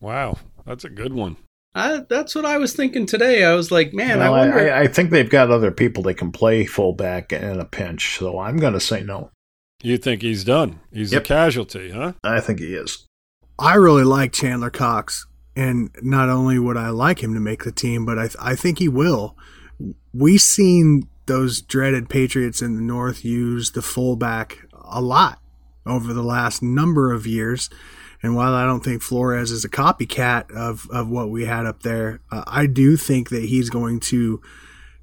[0.00, 1.36] wow, that's a good one.
[1.74, 3.44] I, that's what I was thinking today.
[3.44, 4.72] I was like, man, well, I wonder.
[4.72, 8.38] I, I, think they've got other people that can play fullback in a pinch, so
[8.38, 9.30] I'm going to say no.
[9.82, 10.80] You think he's done?
[10.92, 11.22] He's yep.
[11.22, 12.12] a casualty, huh?
[12.22, 13.06] I think he is.
[13.58, 17.72] I really like Chandler Cox and not only would I like him to make the
[17.72, 19.36] team, but I, th- I think he will.
[20.12, 25.40] We've seen those dreaded Patriots in the North use the fullback a lot
[25.86, 27.70] over the last number of years.
[28.24, 31.82] And while I don't think Flores is a copycat of, of what we had up
[31.82, 34.40] there, uh, I do think that he's going to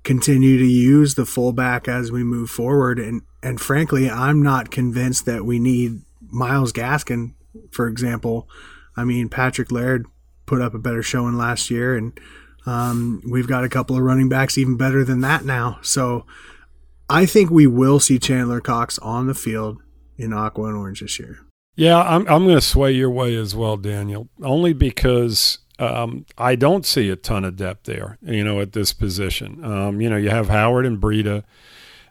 [0.03, 2.97] continue to use the fullback as we move forward.
[2.97, 7.35] And, and frankly, I'm not convinced that we need Myles Gaskin,
[7.69, 8.49] for example.
[8.97, 10.07] I mean, Patrick Laird
[10.47, 12.19] put up a better showing last year, and
[12.65, 15.77] um, we've got a couple of running backs even better than that now.
[15.83, 16.25] So
[17.07, 19.77] I think we will see Chandler Cox on the field
[20.17, 21.45] in aqua and orange this year.
[21.75, 24.29] Yeah, I'm I'm going to sway your way as well, Daniel.
[24.43, 28.17] Only because um, I don't see a ton of depth there.
[28.21, 29.63] You know, at this position.
[29.63, 31.43] Um, you know, you have Howard and Breida.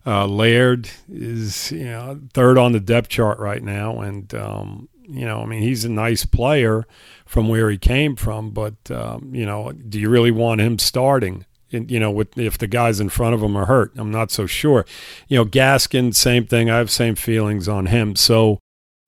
[0.06, 5.26] Uh, Laird is you know third on the depth chart right now, and um, you
[5.26, 6.86] know, I mean, he's a nice player
[7.26, 11.44] from where he came from, but um, you know, do you really want him starting?
[11.70, 14.32] In, you know, with if the guys in front of him are hurt, I'm not
[14.32, 14.84] so sure.
[15.28, 16.68] You know, Gaskin, same thing.
[16.68, 18.16] I have same feelings on him.
[18.16, 18.58] So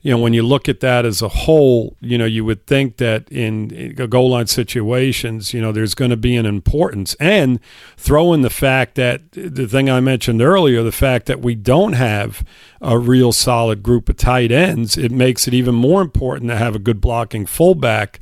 [0.02, 2.96] you know, when you look at that as a whole, you know, you would think
[2.96, 7.14] that in goal line situations, you know, there's going to be an importance.
[7.20, 7.60] And
[7.96, 11.92] throw in the fact that the thing I mentioned earlier, the fact that we don't
[11.92, 12.44] have
[12.80, 16.74] a real solid group of tight ends, it makes it even more important to have
[16.74, 18.18] a good blocking fullback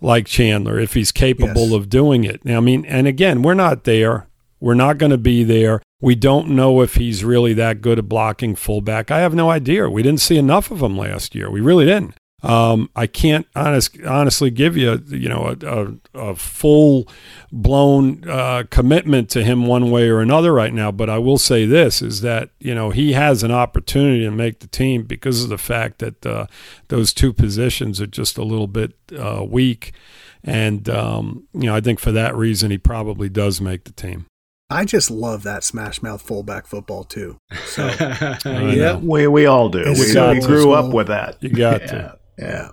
[0.00, 1.74] like Chandler if he's capable yes.
[1.74, 2.44] of doing it.
[2.44, 4.28] Now, I mean, and again, we're not there.
[4.60, 5.82] We're not going to be there.
[6.04, 9.10] We don't know if he's really that good at blocking fullback.
[9.10, 9.88] I have no idea.
[9.88, 11.50] We didn't see enough of him last year.
[11.50, 12.14] We really didn't.
[12.42, 17.08] Um, I can't honest, honestly give you, you know, a, a, a full
[17.50, 20.92] blown uh, commitment to him one way or another right now.
[20.92, 24.60] But I will say this: is that you know he has an opportunity to make
[24.60, 26.48] the team because of the fact that uh,
[26.88, 29.94] those two positions are just a little bit uh, weak,
[30.42, 34.26] and um, you know I think for that reason he probably does make the team.
[34.74, 37.38] I just love that smash mouth fullback football too.
[37.66, 37.86] So
[38.44, 39.84] yeah, we we all do.
[39.84, 41.40] we, we grew up with that.
[41.40, 42.18] You got yeah, to.
[42.38, 42.68] Yeah.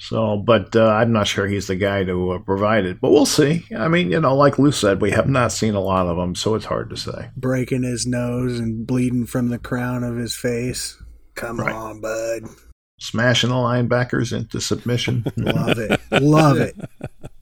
[0.00, 3.00] So, but uh, I'm not sure he's the guy to uh, provide it.
[3.00, 3.66] But we'll see.
[3.76, 6.34] I mean, you know, like Lou said, we have not seen a lot of them,
[6.34, 7.30] so it's hard to say.
[7.36, 10.96] Breaking his nose and bleeding from the crown of his face.
[11.34, 11.74] Come right.
[11.74, 12.44] on, bud.
[13.00, 15.24] Smashing the linebackers into submission.
[15.36, 16.00] Love it.
[16.10, 16.76] Love it.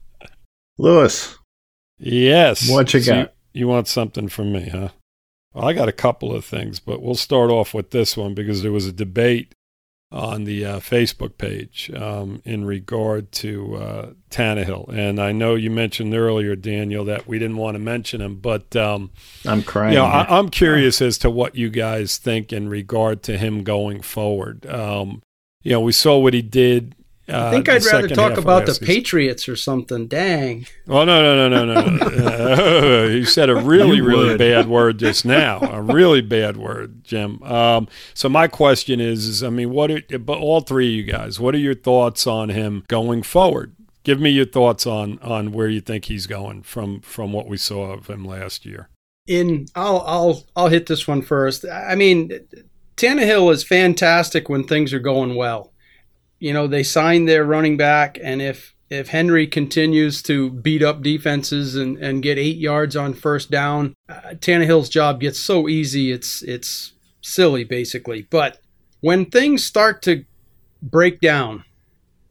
[0.77, 1.37] Lewis.
[1.99, 2.69] Yes.
[2.69, 3.33] What you got?
[3.57, 4.89] You want something from me, huh?
[5.53, 8.61] Well, I got a couple of things, but we'll start off with this one because
[8.61, 9.55] there was a debate
[10.11, 14.89] on the uh, Facebook page um, in regard to uh, Tannehill.
[14.89, 18.75] And I know you mentioned earlier, Daniel, that we didn't want to mention him, but
[18.75, 19.09] um,
[19.45, 19.93] I'm crying.
[19.93, 23.63] You know, I, am curious as to what you guys think in regard to him
[23.63, 24.65] going forward.
[24.67, 25.23] Um,
[25.63, 26.95] you know, we saw what he did
[27.29, 30.07] I think uh, I'd rather talk about the Patriots or something.
[30.07, 30.65] Dang.
[30.87, 33.05] Oh no no no no no!
[33.07, 35.59] you said a really really bad word just now.
[35.59, 37.43] A really bad word, Jim.
[37.43, 39.91] Um, so my question is, is I mean, what?
[39.91, 43.73] Are, but all three of you guys, what are your thoughts on him going forward?
[44.07, 47.57] give me your thoughts on on where you think he's going from from what we
[47.57, 48.87] saw of him last year.
[49.27, 51.65] In I'll I'll I'll hit this one first.
[51.65, 52.31] I mean,
[52.95, 55.73] Tannehill is fantastic when things are going well.
[56.39, 61.01] You know, they signed their running back, and if if Henry continues to beat up
[61.01, 66.11] defenses and, and get eight yards on first down, uh, Tannehill's job gets so easy.
[66.11, 68.27] It's it's silly basically.
[68.29, 68.59] But
[69.01, 70.23] when things start to
[70.81, 71.65] break down,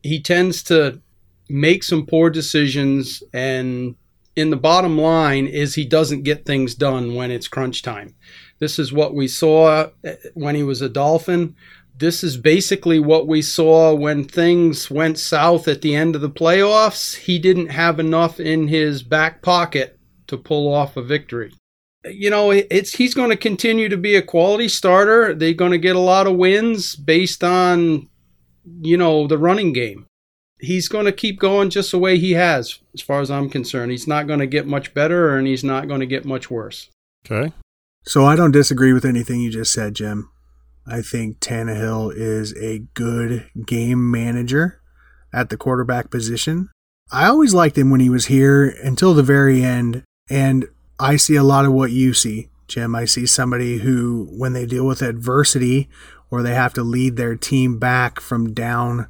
[0.02, 1.00] he tends to
[1.48, 3.94] make some poor decisions and
[4.34, 8.14] in the bottom line is he doesn't get things done when it's crunch time.
[8.58, 11.56] This is what we saw uh, when he was a Dolphin.
[11.98, 16.30] This is basically what we saw when things went south at the end of the
[16.30, 17.14] playoffs.
[17.14, 21.52] He didn't have enough in his back pocket to pull off a victory.
[22.04, 25.34] You know, it's he's going to continue to be a quality starter.
[25.34, 28.08] They're going to get a lot of wins based on
[28.80, 30.06] you know, the running game.
[30.58, 33.90] He's going to keep going just the way he has, as far as I'm concerned.
[33.90, 36.88] He's not going to get much better and he's not going to get much worse.
[37.30, 37.52] Okay.
[38.04, 40.30] So I don't disagree with anything you just said, Jim.
[40.88, 44.80] I think Tannehill is a good game manager
[45.32, 46.70] at the quarterback position.
[47.10, 50.66] I always liked him when he was here until the very end, and
[50.98, 52.94] I see a lot of what you see, Jim.
[52.94, 55.88] I see somebody who, when they deal with adversity
[56.30, 59.08] or they have to lead their team back from down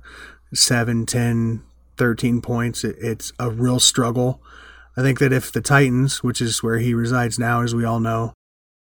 [0.52, 1.62] 7, 10,
[1.96, 4.42] 13 points, it's a real struggle.
[4.96, 8.00] I think that if the Titans, which is where he resides now, as we all
[8.00, 8.32] know,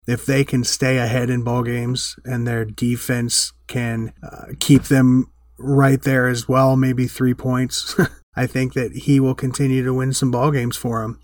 [0.07, 5.31] if they can stay ahead in ball games and their defense can uh, keep them
[5.57, 7.95] right there as well, maybe three points,
[8.35, 11.21] I think that he will continue to win some ball games for them.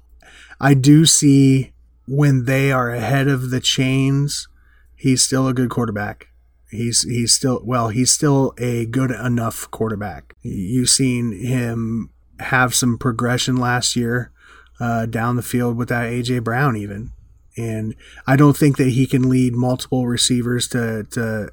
[0.59, 1.73] I do see
[2.07, 4.47] when they are ahead of the chains,
[4.95, 6.27] he's still a good quarterback.
[6.69, 10.35] He's he's still well, he's still a good enough quarterback.
[10.43, 14.31] You've seen him have some progression last year
[14.79, 17.11] uh, down the field without AJ Brown even.
[17.59, 17.95] And
[18.25, 21.51] I don't think that he can lead multiple receivers to to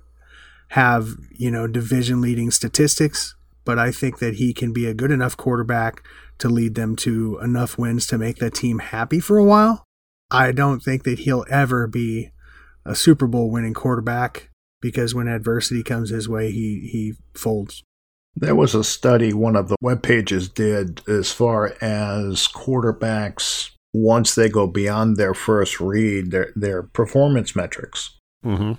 [0.69, 5.11] have you know division leading statistics, but I think that he can be a good
[5.11, 6.03] enough quarterback
[6.39, 9.85] to lead them to enough wins to make the team happy for a while.
[10.31, 12.31] I don't think that he'll ever be
[12.85, 17.83] a Super Bowl winning quarterback because when adversity comes his way, he he folds.
[18.35, 24.35] There was a study one of the web pages did as far as quarterbacks once
[24.35, 28.17] they go beyond their first read, their their performance metrics.
[28.45, 28.73] Mm-hmm.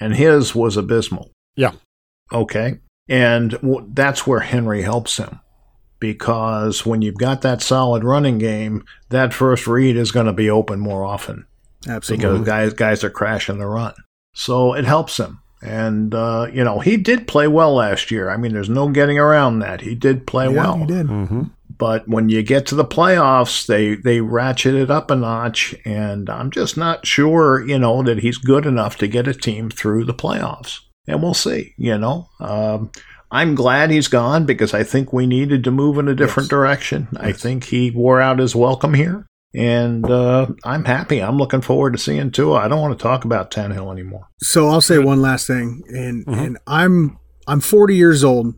[0.00, 1.30] And his was abysmal.
[1.56, 1.72] Yeah.
[2.32, 2.78] Okay.
[3.08, 5.40] And w- that's where Henry helps him
[5.98, 10.48] because when you've got that solid running game, that first read is going to be
[10.48, 11.46] open more often.
[11.88, 12.26] Absolutely.
[12.26, 13.94] Because guys guys are crashing the run.
[14.32, 15.40] So it helps him.
[15.62, 18.30] And, uh, you know, he did play well last year.
[18.30, 19.82] I mean, there's no getting around that.
[19.82, 20.78] He did play yeah, well.
[20.78, 21.06] He did.
[21.06, 21.42] Mm-hmm.
[21.80, 25.74] But when you get to the playoffs, they, they ratchet it up a notch.
[25.84, 29.70] And I'm just not sure, you know, that he's good enough to get a team
[29.70, 30.78] through the playoffs.
[31.08, 32.28] And we'll see, you know.
[32.38, 32.92] Um,
[33.32, 36.50] I'm glad he's gone because I think we needed to move in a different Yes.
[36.50, 37.08] direction.
[37.18, 39.26] I think he wore out his welcome here.
[39.54, 41.20] And uh, I'm happy.
[41.20, 42.58] I'm looking forward to seeing Tua.
[42.60, 44.28] I don't want to talk about Tannehill anymore.
[44.42, 46.38] So I'll say one last thing, and Mhm.
[46.46, 48.54] and I'm I'm 40 years old,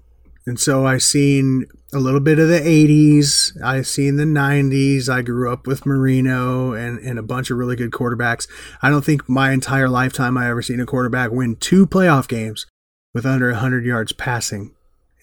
[0.47, 3.53] and so I've seen a little bit of the 80s.
[3.63, 5.09] I've seen the 90s.
[5.09, 8.47] I grew up with Marino and and a bunch of really good quarterbacks.
[8.83, 12.67] I don't think my entire lifetime I ever seen a quarterback win two playoff games
[13.15, 14.75] with under 100 yards passing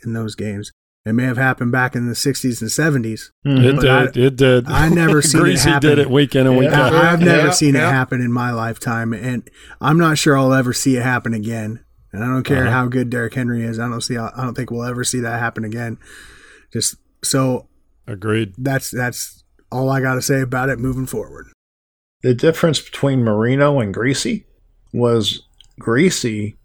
[0.05, 0.71] in those games.
[1.05, 3.29] It may have happened back in the 60s and 70s.
[3.45, 3.89] It did.
[3.89, 4.67] I- it did.
[4.69, 5.89] I never seen it Griese happen.
[5.89, 6.87] did it week in and week Yeah.
[6.87, 6.93] out.
[6.93, 9.49] I- I've never Yeah, seen it happen in my lifetime, and
[9.81, 11.79] I'm not sure I'll ever see it happen again.
[12.11, 12.71] And I don't care Uh-huh.
[12.71, 13.79] how good Derrick Henry is.
[13.79, 14.17] I don't see.
[14.17, 15.97] I don't think we'll ever see that happen again.
[16.71, 17.67] Just so
[18.07, 18.53] Agreed.
[18.57, 21.47] that's that's all I got to say about it moving forward.
[22.21, 24.43] The difference between Marino and Griese
[24.93, 25.43] was
[25.79, 26.55] Griese,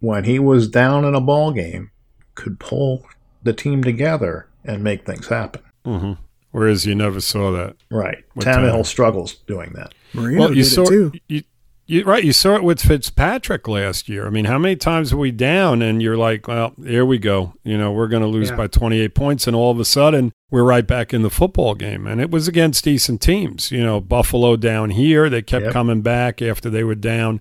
[0.00, 1.90] when he was down in a ball game,
[2.34, 3.06] could pull
[3.42, 5.62] the team together and make things happen.
[5.84, 6.12] hmm
[6.52, 7.76] Whereas you never saw that.
[7.92, 8.24] Right.
[8.34, 8.86] With Tannehill Tannehill.
[8.86, 9.94] struggles doing that.
[10.12, 11.12] Marino well, you did saw it too.
[11.28, 11.42] You,
[11.90, 12.22] you, right.
[12.22, 14.26] You saw it with Fitzpatrick last year.
[14.26, 17.54] I mean, how many times were we down and you're like, well, here we go.
[17.64, 18.56] You know, we're going to lose Yeah.
[18.56, 19.46] by 28 points.
[19.46, 22.06] And all of a sudden, we're right back in the football game.
[22.06, 23.72] And it was against decent teams.
[23.72, 25.72] You know, Buffalo down here, they kept Yep.
[25.72, 27.40] coming back after they were down.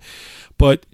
[0.58, 0.86] But,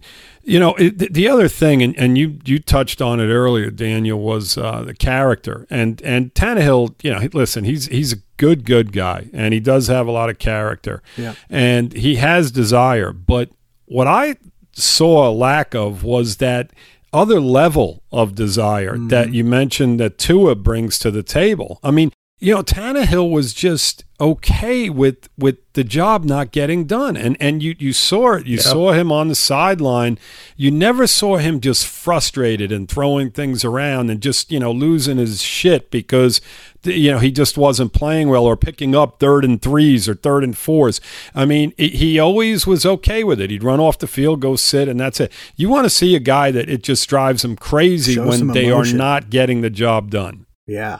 [0.45, 3.69] you know, it, the- the other thing, and, and you you touched on it earlier,
[3.71, 5.65] Daniel, was uh, the character.
[5.69, 9.87] And and Tannehill, you know, listen, he's he's a good good guy, and he does
[9.87, 11.35] have a lot of character, Yeah.
[11.49, 13.11] and he has desire.
[13.11, 13.49] But
[13.85, 14.35] what I
[14.73, 16.71] saw a lack of was that
[17.13, 21.79] other level of desire that you mentioned that Tua brings to the table.
[21.81, 27.15] I mean, you know, Tannehill was just okay with with the job not getting done,
[27.15, 28.45] and and you you saw it.
[28.45, 28.65] You yep.
[28.65, 30.19] saw him on the sideline.
[30.57, 35.17] You never saw him just frustrated and throwing things around and just you know losing
[35.17, 36.41] his shit because
[36.83, 40.43] you know he just wasn't playing well or picking up third and threes or third
[40.43, 40.99] and fours.
[41.33, 43.49] I mean, he always was okay with it.
[43.49, 45.31] He'd run off the field, go sit, and that's it.
[45.55, 48.65] You want to see a guy that it just drives him crazy Show when they
[48.65, 48.97] emotion.
[48.97, 50.45] are not getting the job done.
[50.67, 50.99] Yeah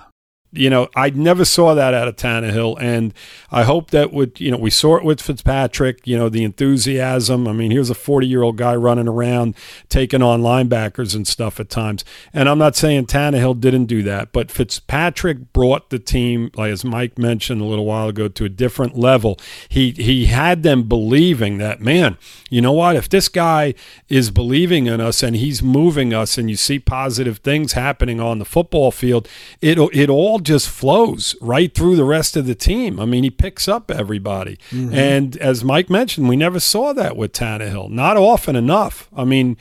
[0.55, 3.13] you know, I never saw that out of Tannehill, and
[3.51, 6.05] I hope that would, you know, we saw it with Fitzpatrick.
[6.05, 7.47] You know, the enthusiasm.
[7.47, 9.55] I mean, here's a 40 year old guy running around
[9.89, 12.05] taking on linebackers and stuff at times.
[12.33, 17.17] And I'm not saying Tannehill didn't do that, but Fitzpatrick brought the team, as Mike
[17.17, 19.39] mentioned a little while ago, to a different level.
[19.69, 22.17] He he had them believing that, man,
[22.49, 22.95] you know what?
[22.95, 23.73] If this guy
[24.09, 28.39] is believing in us and he's moving us, and you see positive things happening on
[28.39, 29.27] the football field,
[29.61, 32.99] it it all just flows right through the rest of the team.
[32.99, 34.57] I mean, he picks up everybody.
[34.71, 34.93] Mm-hmm.
[34.93, 37.89] And as Mike mentioned, we never saw that with Tannehill.
[37.89, 39.09] Not often enough.
[39.15, 39.57] I mean,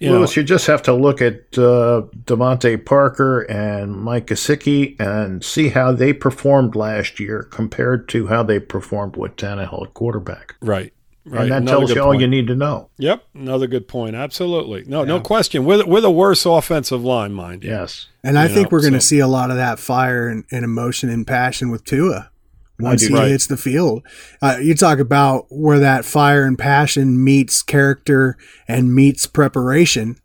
[0.00, 4.98] you Lewis, know, you just have to look at uh, DeVante Parker and Mike Gesicki
[4.98, 9.94] and see how they performed last year compared to how they performed with Tannehill at
[9.94, 10.54] quarterback.
[10.62, 10.94] Right.
[11.24, 11.42] Right.
[11.42, 12.88] And that Another tells you all you need to know.
[12.98, 13.24] Yep.
[13.34, 14.16] Another good point.
[14.16, 14.84] Absolutely.
[14.86, 15.08] No, yeah.
[15.08, 15.64] no question.
[15.64, 17.70] We're, we're the worst offensive line, mind you.
[17.70, 18.08] Yes.
[18.24, 19.06] And I you think know, we're going to so.
[19.06, 22.30] see a lot of that fire and, and, emotion and passion with Tua
[22.78, 23.28] once he right.
[23.28, 24.02] hits the field.
[24.40, 30.16] Uh, you talk about where that fire and passion meets character and meets preparation.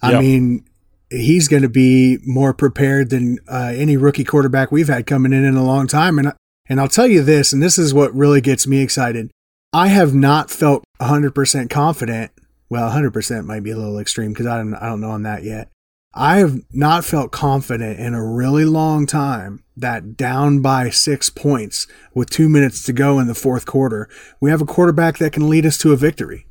[0.00, 0.20] I yep.
[0.20, 0.64] mean,
[1.10, 5.44] he's going to be more prepared than uh, any rookie quarterback we've had coming in
[5.44, 6.18] in a long time.
[6.18, 6.32] And
[6.68, 9.30] and I'll tell you this, and this is what really gets me excited.
[9.72, 12.32] I have not felt 100% confident.
[12.70, 15.42] Well, 100% might be a little extreme because I don't, I don't know on that
[15.42, 15.70] yet.
[16.14, 21.86] I have not felt confident in a really long time that down by six points
[22.14, 24.08] with Tua minutes to go in the fourth quarter,
[24.40, 26.46] we have a quarterback that can lead us to a victory.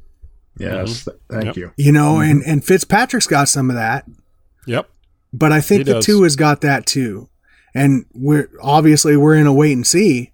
[0.60, 1.34] Yes, mm-hmm.
[1.34, 1.58] thank yep.
[1.58, 1.72] you.
[1.78, 2.32] You know, mm-hmm.
[2.32, 4.06] and and Fitzpatrick's got some of that.
[4.66, 4.90] Yep.
[5.34, 6.06] But I think he the does.
[6.06, 7.30] two has got that too,
[7.76, 10.32] and we're obviously we're in a wait and see.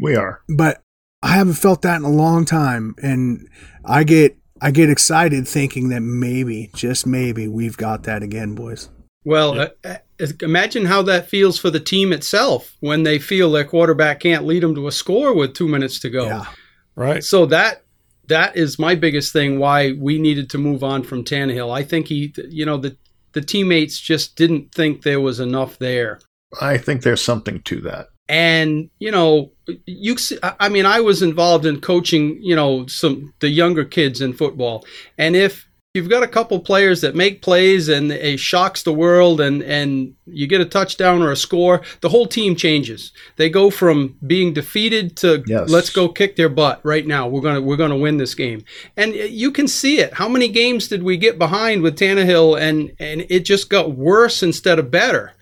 [0.00, 0.42] We are.
[0.48, 0.82] But
[1.22, 3.48] I haven't felt that in a long time, and
[3.84, 8.88] I get I get excited thinking that maybe, just maybe, we've got that again, boys.
[9.24, 9.68] Well, yeah.
[9.84, 14.20] uh, uh imagine how that feels for the team itself when they feel their quarterback
[14.20, 16.26] can't lead them to a score with two minutes to go.
[16.26, 16.46] Yeah.
[16.94, 17.22] Right.
[17.22, 17.84] So that
[18.26, 21.74] that is my biggest thing why we needed to move on from Tannehill.
[21.74, 22.96] I think he, you know, the
[23.32, 26.20] the teammates just didn't think there was enough there.
[26.60, 29.50] I think there's something to that and you know
[29.86, 30.16] you
[30.60, 34.84] i mean i was involved in coaching you know some the younger kids in football.
[35.16, 39.40] And if you've got a couple players that make plays and it shocks the world
[39.40, 43.12] and and you get a touchdown or a score the whole team changes.
[43.36, 45.68] They go from being defeated to yes.
[45.68, 47.26] let's go kick their butt right now.
[47.26, 48.64] We're going to we're going to win this game.
[48.96, 50.14] And you can see it.
[50.14, 54.42] How many games did we get behind with Tannehill and and it just got worse
[54.42, 55.32] instead of better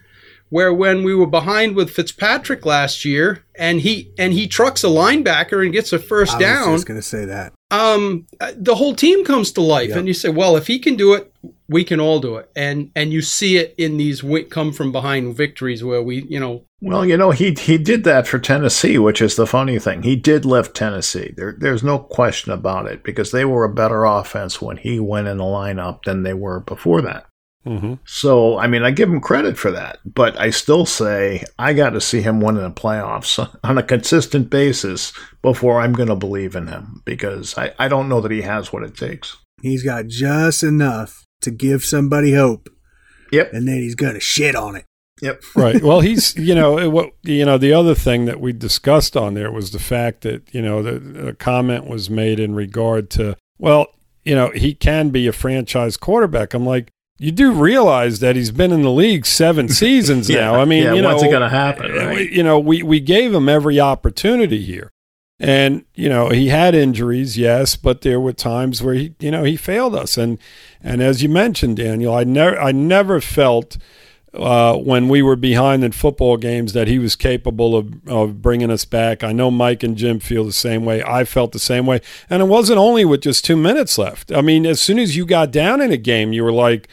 [0.49, 4.89] where when we were behind with Fitzpatrick last year and he and he trucks a
[4.89, 6.69] linebacker and gets a first I down.
[6.69, 7.53] I was going to say that.
[7.71, 9.99] Um, the whole team comes to life, yep.
[9.99, 11.33] and you say, "Well, if he can do it,
[11.69, 15.37] we can all do it." And and you see it in these come from behind
[15.37, 16.63] victories where we, you know.
[16.81, 20.05] Well, you know, he he did that for Tennessee, which is the funny thing.
[20.05, 21.33] He did lift Tennessee.
[21.37, 25.27] There, there's no question about it because they were a better offense when he went
[25.27, 27.27] in the lineup than they were before that.
[27.67, 27.95] Mm-hmm.
[28.05, 31.91] So, I mean, I give him credit for that, but I still say I got
[31.91, 35.13] to see him win in the playoffs on a consistent basis
[35.43, 38.73] before I'm going to believe in him because I, I don't know that he has
[38.73, 39.37] what it takes.
[39.63, 42.69] He's got just enough to give somebody hope.
[43.33, 43.53] Yep.
[43.53, 44.85] And then he's going to shit on it.
[45.23, 45.43] Yep.
[45.57, 45.83] right.
[45.83, 49.51] Well, he's, you know, what, you know, the other thing that we discussed on there
[49.51, 53.89] was the fact that, you know, the, the comment was made in regard to, well,
[54.25, 56.53] you know, he can be a franchise quarterback.
[56.53, 60.61] I'm like, you do realize that he's been in the league seven seasons yeah, now.
[60.61, 61.93] I mean, yeah, you know, when's it going to happen?
[61.93, 62.31] Right?
[62.31, 64.91] You know, we we gave him every opportunity here,
[65.41, 69.45] and you know he had injuries, yes, but there were times where he, you know,
[69.45, 70.39] he failed us, and
[70.83, 73.77] and as you mentioned, Daniel, I never I never felt.
[74.35, 78.71] Uh, when we were behind in football games, that he was capable of, of bringing
[78.71, 79.25] us back.
[79.25, 81.03] I know Mike and Jim feel the same way.
[81.03, 82.03] I felt the same way.
[82.29, 84.31] And it wasn't only with just two minutes left.
[84.31, 86.87] I mean, as soon as you got down in a game, you were like,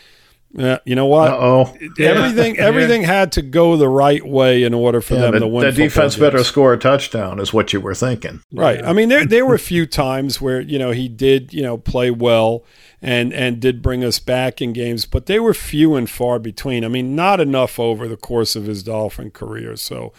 [0.55, 1.31] Yeah, you know what?
[1.31, 1.75] oh.
[1.99, 5.47] Everything everything had to go the right way in order for Yeah, them the, to
[5.47, 5.65] win.
[5.65, 8.41] the football defense better score a touchdown is what you were thinking.
[8.53, 8.83] Right.
[8.85, 11.77] I mean, there there were a few times where you know he did you know
[11.77, 12.63] play well
[13.01, 16.85] and and did bring us back in games, but they were few and far between.
[16.85, 19.75] I mean, not enough over the course of his Dolphin career.
[19.75, 20.13] So,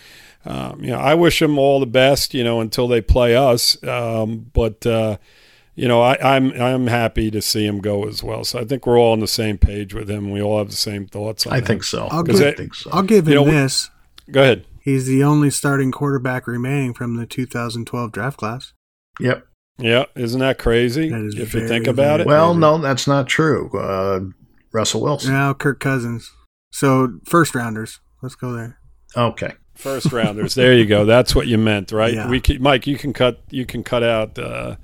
[0.45, 2.35] um, you know, I wish him all the best.
[2.35, 3.81] You know, until they play us.
[3.85, 5.19] Um, but uh,
[5.75, 8.45] you know, I, I'm I'm happy to see him go as well.
[8.45, 10.31] So I think we're all on the same page with him.
[10.31, 11.47] We all have the same thoughts.
[11.47, 11.65] On I him.
[11.65, 12.07] think so.
[12.11, 12.91] I'll I give- think so.
[12.93, 13.91] I'll give him You know, this.
[14.31, 14.65] Go ahead.
[14.81, 18.73] He's the only starting quarterback remaining from the 2012 draft class.
[19.19, 19.47] Yep.
[19.79, 21.09] Yeah, isn't that crazy?
[21.09, 22.27] That is if you think about it.
[22.27, 23.71] Well, no, that's not true.
[23.77, 24.21] Uh,
[24.73, 25.33] Russell Wilson.
[25.33, 26.31] Now Kirk Cousins.
[26.71, 28.01] So first rounders.
[28.23, 28.79] Let's go there.
[29.17, 29.53] Okay.
[29.75, 30.55] First rounders.
[30.55, 31.05] There you go.
[31.05, 32.15] That's what you meant, right?
[32.15, 32.29] Yeah.
[32.29, 34.77] We can, Mike, you can cut you can cut out uh,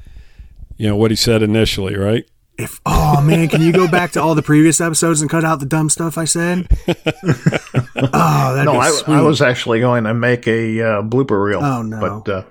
[0.81, 2.25] you know what he said initially, right?
[2.57, 5.61] If oh man, can you go back to all the previous episodes and cut out
[5.61, 6.69] the dumb stuff I said?
[6.89, 9.15] oh, that'd No, I, sweet.
[9.15, 11.63] I was actually going to make a uh, blooper reel.
[11.63, 12.23] Oh, no.
[12.23, 12.45] But uh,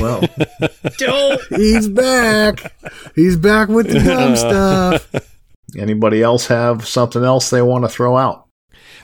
[0.00, 0.22] well,
[0.98, 1.40] Don't.
[1.50, 2.72] He's back.
[3.16, 4.36] He's back with the dumb
[5.10, 5.12] stuff.
[5.76, 8.43] anybody else have something else they want to throw out?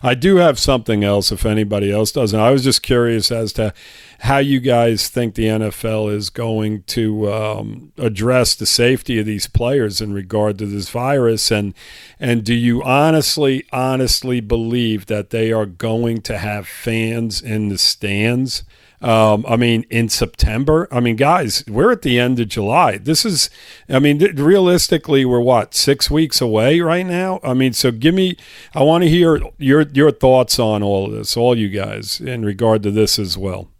[0.03, 2.39] I do have something else if anybody else doesn't.
[2.39, 3.75] I was just curious as to
[4.21, 9.47] how you guys think the NFL is going to um, address the safety of these
[9.47, 11.75] players in regard to this virus, and
[12.19, 17.79] and do you honestly, honestly believe that they are going to have fans in the
[17.79, 18.65] stands?
[19.03, 20.87] Um, I mean, in September.
[20.91, 22.99] I mean, guys, we're at the end of July.
[22.99, 23.49] This is,
[23.89, 27.41] I mean, th- realistically, we're what six weeks away right now.
[27.43, 28.37] I mean, so give me.
[28.75, 32.45] I want to hear your your thoughts on all of this, all you guys, in
[32.45, 33.71] regard to this as well.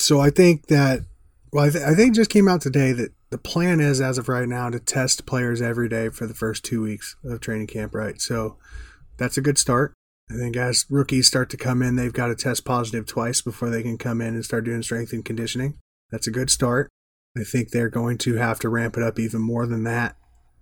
[0.00, 1.00] So I think that
[1.52, 4.28] well, I, th- I think just came out today that the plan is as of
[4.28, 7.94] right now to test players every day for the first two weeks of training camp.
[7.94, 8.58] Right, so
[9.18, 9.94] that's a good start.
[10.30, 13.68] I think as rookies start to come in, they've got to test positive twice before
[13.70, 15.78] they can come in and start doing strength and conditioning.
[16.10, 16.88] That's a good start.
[17.36, 20.16] I think they're going to have to ramp it up even more than that.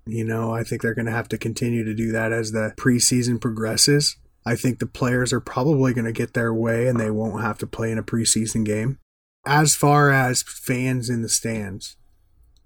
[0.07, 2.75] You know, I think they're going to have to continue to do that as the
[2.77, 4.17] preseason progresses.
[4.45, 7.59] I think the players are probably going to get their way and they won't have
[7.59, 8.99] to play in a preseason game.
[9.47, 11.97] As far as fans in the stands,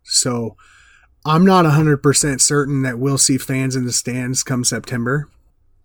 [0.02, 0.56] so
[1.24, 5.28] I'm not 100% certain that we'll see fans in the stands come September.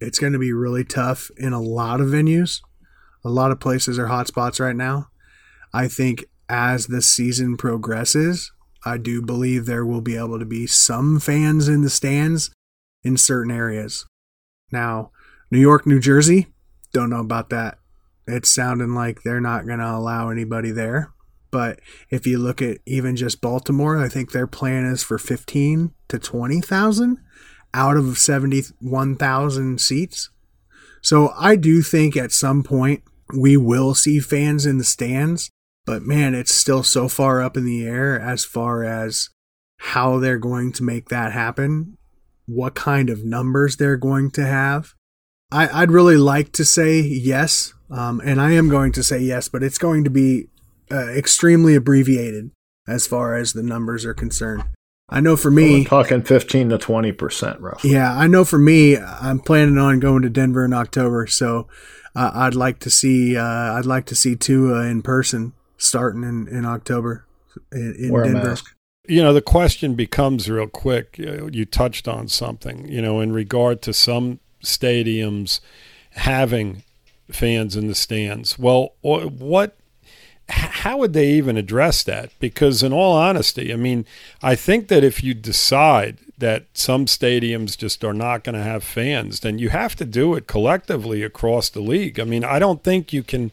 [0.01, 2.61] It's going to be really tough in a lot of venues.
[3.23, 5.09] A lot of places are hotspots right now.
[5.73, 8.51] I think as the season progresses,
[8.83, 12.49] I do believe there will be able to be some fans in the stands
[13.03, 14.05] in certain areas.
[14.71, 15.11] Now,
[15.51, 16.47] New York, New Jersey,
[16.93, 17.77] don't know about that.
[18.25, 21.13] It's sounding like they're not going to allow anybody there.
[21.51, 21.79] But
[22.09, 26.17] if you look at even just Baltimore, I think their plan is for 15 to
[26.17, 27.17] 20,000
[27.73, 30.29] out of 71,000 seats.
[31.01, 33.03] So I do think at some point
[33.33, 35.49] we will see fans in the stands,
[35.85, 39.29] but man, it's still so far up in the air as far as
[39.77, 41.97] how they're going to make that happen,
[42.45, 44.93] what kind of numbers they're going to have.
[45.51, 49.49] I, I'd really like to say yes, um, and I am going to say yes,
[49.49, 50.47] but it's going to be
[50.91, 52.51] uh, extremely abbreviated
[52.87, 54.63] as far as the numbers are concerned.
[55.11, 57.91] I know for me, We're talking 15 to 20 percent, roughly.
[57.91, 61.67] yeah, I know for me, I'm planning on going to Denver in October, so
[62.15, 66.47] uh, I'd like to see uh, I'd like to see Tua in person starting in,
[66.47, 67.25] in October
[67.71, 68.47] in, in Wear a Denver.
[68.49, 68.75] mask.
[69.07, 71.17] You know, the question becomes real quick.
[71.17, 75.59] You you touched on something, you know, in regard to some stadiums
[76.11, 76.83] having
[77.31, 78.57] fans in the stands.
[78.59, 79.80] Well, what h-
[80.51, 82.31] how would they even address that?
[82.39, 84.05] Because, in all honesty, I mean,
[84.41, 88.83] I think that if you decide that some stadiums just are not going to have
[88.83, 92.19] fans, then you have to do it collectively across the league.
[92.19, 93.51] I mean, I don't think you can,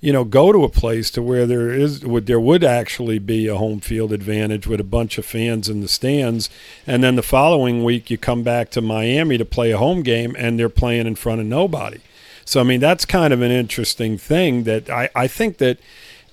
[0.00, 3.46] you know, go to a place to where there is would there would actually be
[3.46, 6.50] a home field advantage with a bunch of fans in the stands,
[6.86, 10.34] and then the following week you come back to Miami to play a home game
[10.36, 12.00] and they're playing in front of nobody.
[12.44, 15.78] So I mean, that's kind of an interesting thing that I, I think that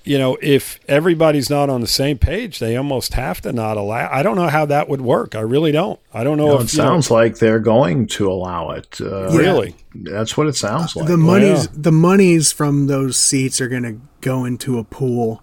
[0.04, 4.08] you know, if everybody's not on the same page, they almost have to not allow.
[4.10, 5.34] I don't know how that would work.
[5.34, 6.00] I really don't.
[6.12, 8.98] I don't know No, if it you know- sounds like they're going to allow it.
[9.00, 9.38] Uh, Yeah.
[9.38, 9.76] really.
[9.94, 11.06] That's what it sounds like.
[11.06, 11.70] the monies yeah.
[11.74, 15.42] the monies from those seats are going to go into a pool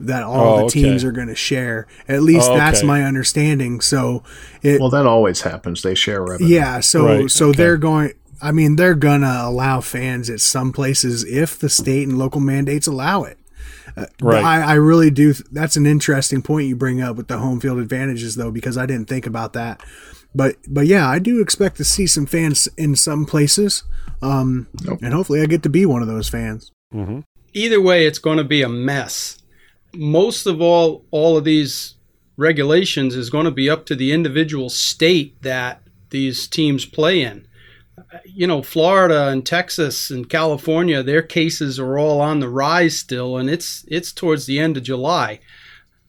[0.00, 0.82] that all Oh, the okay.
[0.82, 1.86] teams are going to share.
[2.08, 2.86] At least Oh, that's okay.
[2.86, 3.80] my understanding.
[3.80, 4.22] So
[4.62, 5.82] it well, that always happens.
[5.82, 6.46] They share revenue.
[6.54, 7.56] yeah, so Right, so okay.
[7.56, 12.06] they're going I mean they're going to allow fans at some places if the state
[12.06, 13.36] and local mandates allow it.
[14.20, 14.44] Right.
[14.44, 15.32] I, I really do.
[15.52, 18.86] That's an interesting point you bring up with the home field advantages, though, because I
[18.86, 19.82] didn't think about that.
[20.34, 23.82] But but yeah, I do expect to see some fans in some places,
[24.22, 24.98] um, Nope.
[25.02, 26.70] and hopefully I get to be one of those fans.
[26.92, 27.20] hmm
[27.54, 29.38] Either way, it's going to be a mess.
[29.94, 31.94] Most of all, all of these
[32.36, 37.47] regulations is going to be up to the individual state that these teams play in.
[38.24, 43.36] You know, Florida and Texas and California, their cases are all on the rise still,
[43.36, 45.40] and it's it's towards the end of July.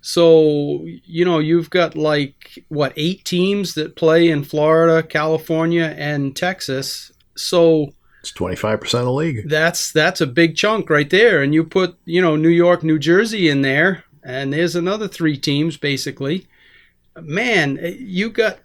[0.01, 6.35] So, you know, you've got like what eight teams that play in Florida, California, and
[6.35, 7.11] Texas.
[7.35, 9.49] So It's 25% of the league.
[9.49, 11.41] that's that's a big chunk right there.
[11.43, 15.37] And you put, you know, New York, New Jersey in there, and there's another three
[15.37, 16.47] teams basically.
[17.19, 18.59] Man, eh, you got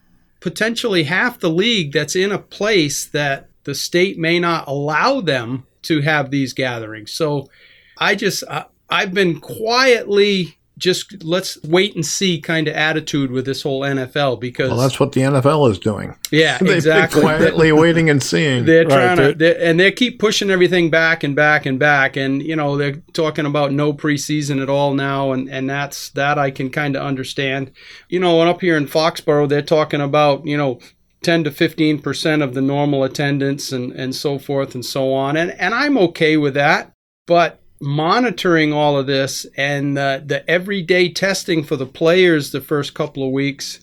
[0.45, 5.66] potentially half the league that's in a place that the state may not allow them
[5.80, 7.11] to have these gatherings.
[7.11, 7.49] So
[7.97, 13.47] I just I, I've been quietly just let's wait and see kind of attitude with
[13.47, 16.16] this whole NFL because Well, that's what the NFL is doing.
[16.33, 17.20] yeah, They've exactly.
[17.20, 18.64] been quietly waiting and seeing.
[18.66, 22.16] They're Right, trying they're- to, and they keep pushing everything back and back and back,
[22.16, 26.39] and you know they're talking about no preseason at all now, and and that's that
[26.39, 27.70] I can kind of understand.
[28.09, 30.81] You know, and up here in Foxborough, they're talking about you know.
[31.22, 35.39] 10 to 15 percent of the normal attendance and, and so forth and so on
[35.39, 36.93] and and I'm okay with that
[37.27, 42.95] but monitoring all of this and the, the everyday testing for the players the first
[42.95, 43.81] couple of weeks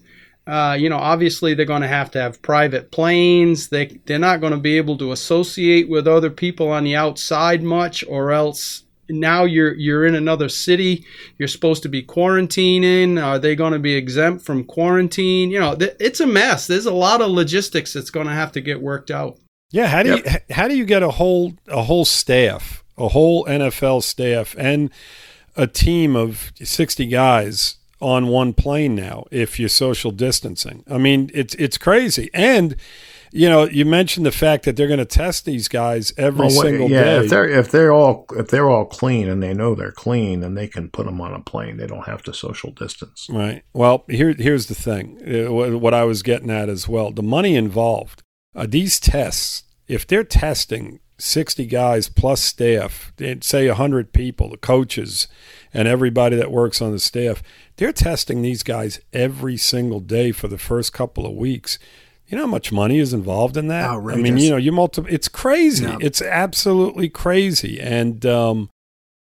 [0.48, 3.70] uh, you know, obviously they're going to have to have private planes.
[3.70, 7.62] They they're not going to be able to associate with other people on the outside
[7.62, 11.06] much, or else now you're you're in another city.
[11.38, 13.24] You're supposed to be quarantining.
[13.24, 15.52] Are they going to be exempt from quarantine?
[15.52, 16.66] You know, th- it's a mess.
[16.66, 19.38] There's a lot of logistics that's going to have to get worked out.
[19.72, 23.46] Yeah, how do you how do you get a whole a whole staff, a whole
[23.46, 24.90] NFL staff, and
[25.56, 30.84] a team of sixty guys on one plane now if you're social distancing?
[30.90, 32.30] I mean, it's it's crazy.
[32.34, 32.76] And
[33.34, 36.58] you know, you mentioned the fact that they're going to test these guys every Well,
[36.58, 37.18] wait, single yeah, day.
[37.20, 40.56] if they're if they're all if they're all clean and they know they're clean, then
[40.56, 41.78] they can put them on a plane.
[41.78, 43.28] They don't have to social distance.
[43.30, 43.64] Right.
[43.74, 45.22] Well, here here's the thing.
[45.48, 47.12] Uh, what I was getting at as well.
[47.12, 48.22] The money involved.
[48.54, 55.28] Uh, these tests, if they're testing 60 guys plus staff, say 100 people, the coaches
[55.74, 57.44] and everybody that works on the staff,
[57.78, 61.78] they're testing these guys every single day for the first couple of weeks.
[62.28, 63.90] You know how much money is involved in that?
[63.90, 65.86] I mean, you know, you multi it's crazy.
[65.86, 65.98] Yeah.
[66.00, 67.80] It's absolutely crazy.
[67.80, 68.70] And um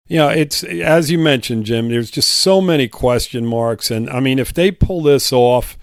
[0.07, 1.89] you know, it's as you mentioned, Jim.
[1.89, 5.77] There's just so many question marks, and I mean, if they pull this off,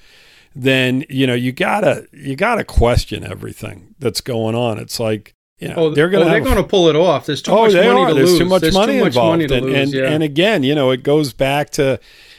[0.55, 4.79] then you know you gotta you gotta question everything that's going on.
[4.79, 7.27] It's like you know Oh, they're gonna oh, they're going to pull it off.
[7.27, 8.09] There's too oh, much money are.
[8.09, 8.39] to There's lose.
[8.39, 9.75] too much There's money too much involved, money to and lose.
[9.77, 10.11] and, yeah.
[10.11, 11.99] and again, you know, it goes back to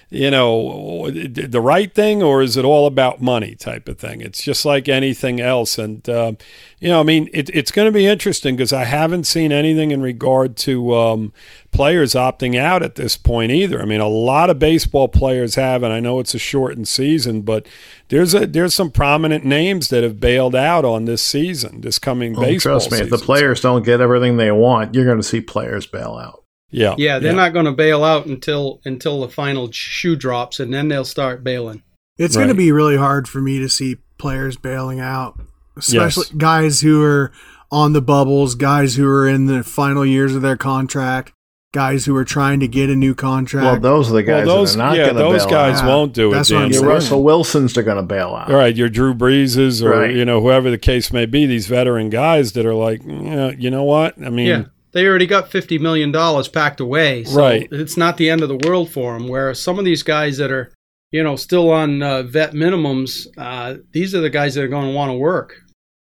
[0.10, 4.22] you know the right thing, or is it all about money type of thing?
[4.22, 6.38] It's just like anything else, and um,
[6.80, 9.92] you know, I mean, it, it's going to be interesting because I haven't seen anything
[9.92, 11.34] in regard to um,
[11.70, 13.80] players opting out at this point either.
[13.80, 17.42] I mean, a lot of baseball players have, and I know it's a shortened season,
[17.42, 17.68] but
[18.08, 22.34] there's a there's some prominent names that have bailed out on this season, this coming
[22.34, 25.24] Well, baseball trust me, if the players don't get everything they want, you're going to
[25.24, 26.39] see players bail out.
[26.72, 30.74] Yeah, yeah, they're not going to bail out until until the final shoe drops, and
[30.74, 31.84] then they'll start bailing.
[32.18, 35.40] It's going to be really hard for me to see players bailing out,
[35.78, 36.36] especially Yes.
[36.38, 37.32] guys who are
[37.72, 41.32] on the bubbles, guys who are in the final years of their contract,
[41.72, 43.64] guys who are trying to get a new contract.
[43.64, 45.46] Well, those are the guys Well, those that are not yeah, going to bail those
[45.46, 45.88] guys out.
[45.88, 46.36] won't do it.
[46.36, 46.56] That's it.
[46.56, 46.84] what I'm Your.
[46.84, 48.50] Russell Wilsons are going to bail out.
[48.50, 50.14] All right, your Drew Breeses or Right.
[50.16, 53.70] you know whoever the case may be, these veteran guys that are like, yeah, you
[53.70, 54.16] know what?
[54.22, 57.24] I mean, Yeah, they already got fifty million dollars packed away.
[57.24, 57.68] So Right.
[57.72, 59.28] It's not the end of the world for them.
[59.28, 60.72] Where some of these guys that are,
[61.12, 64.88] you know, still on uh, vet minimums, uh, these are the guys that are going
[64.88, 65.62] to want to work.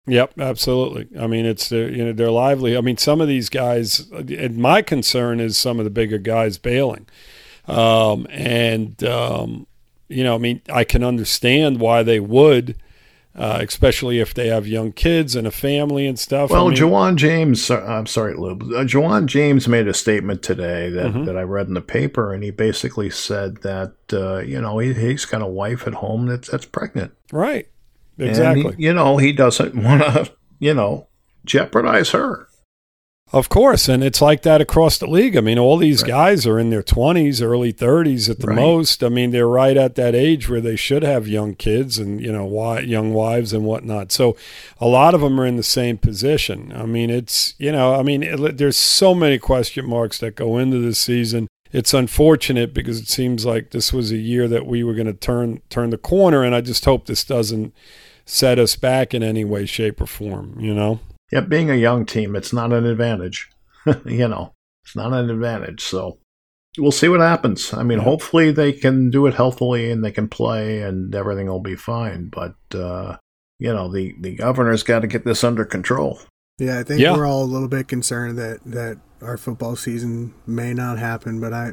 [0.08, 1.08] Yep, absolutely.
[1.18, 2.76] I mean, it's their, you know they're lively.
[2.76, 4.08] I mean, some of these guys.
[4.10, 7.06] And my concern is some of the bigger guys bailing,
[7.66, 9.66] um, and um,
[10.08, 12.76] you know, I mean, I can understand why they would,
[13.36, 16.50] uh, especially if they have young kids and a family and stuff.
[16.50, 18.52] Well, I mean, Ja'Wuan James, uh, I'm sorry, Lou.
[18.52, 21.26] Uh, Ja'Wuan James made a statement today that, Mhm.
[21.26, 24.94] that I read in the paper, and he basically said that uh, you know he,
[24.94, 27.12] he's got a wife at home that's that's pregnant.
[27.32, 27.68] right?
[28.18, 28.74] Exactly.
[28.76, 31.06] he- you know he doesn't want to you know
[31.44, 32.45] jeopardize her.
[33.32, 35.36] Of course, and it's like that across the league.
[35.36, 36.08] I mean, all these Right.
[36.08, 38.56] guys are in their 20s, early 30s at the Right.
[38.56, 39.02] most.
[39.02, 42.30] I mean, they're right at that age where they should have young kids and, you
[42.30, 44.12] know, young wives and whatnot.
[44.12, 44.36] So
[44.80, 46.72] a lot of them are in the same position.
[46.74, 50.56] I mean, it's, you know, I mean, it, there's so many question marks that go
[50.58, 51.48] into this season.
[51.72, 55.12] It's unfortunate because it seems like this was a year that we were going to
[55.12, 57.74] turn turn the corner, and I just hope this doesn't
[58.24, 60.56] set us back in any way, shape, or form.
[60.60, 61.00] You know.
[61.32, 63.48] Yeah, being a young team, it's not an advantage.
[64.04, 64.52] you know,
[64.84, 65.82] it's not an advantage.
[65.82, 66.18] So
[66.78, 67.72] we'll see what happens.
[67.72, 68.04] I mean, Yeah.
[68.04, 72.28] hopefully they can do it healthily and they can play and everything will be fine.
[72.28, 73.16] But uh,
[73.58, 76.20] you know, the the governor's got to get this under control.
[76.58, 77.14] Yeah, I think Yeah.
[77.16, 81.52] we're all a little bit concerned that that our football season may not happen, but
[81.52, 81.72] I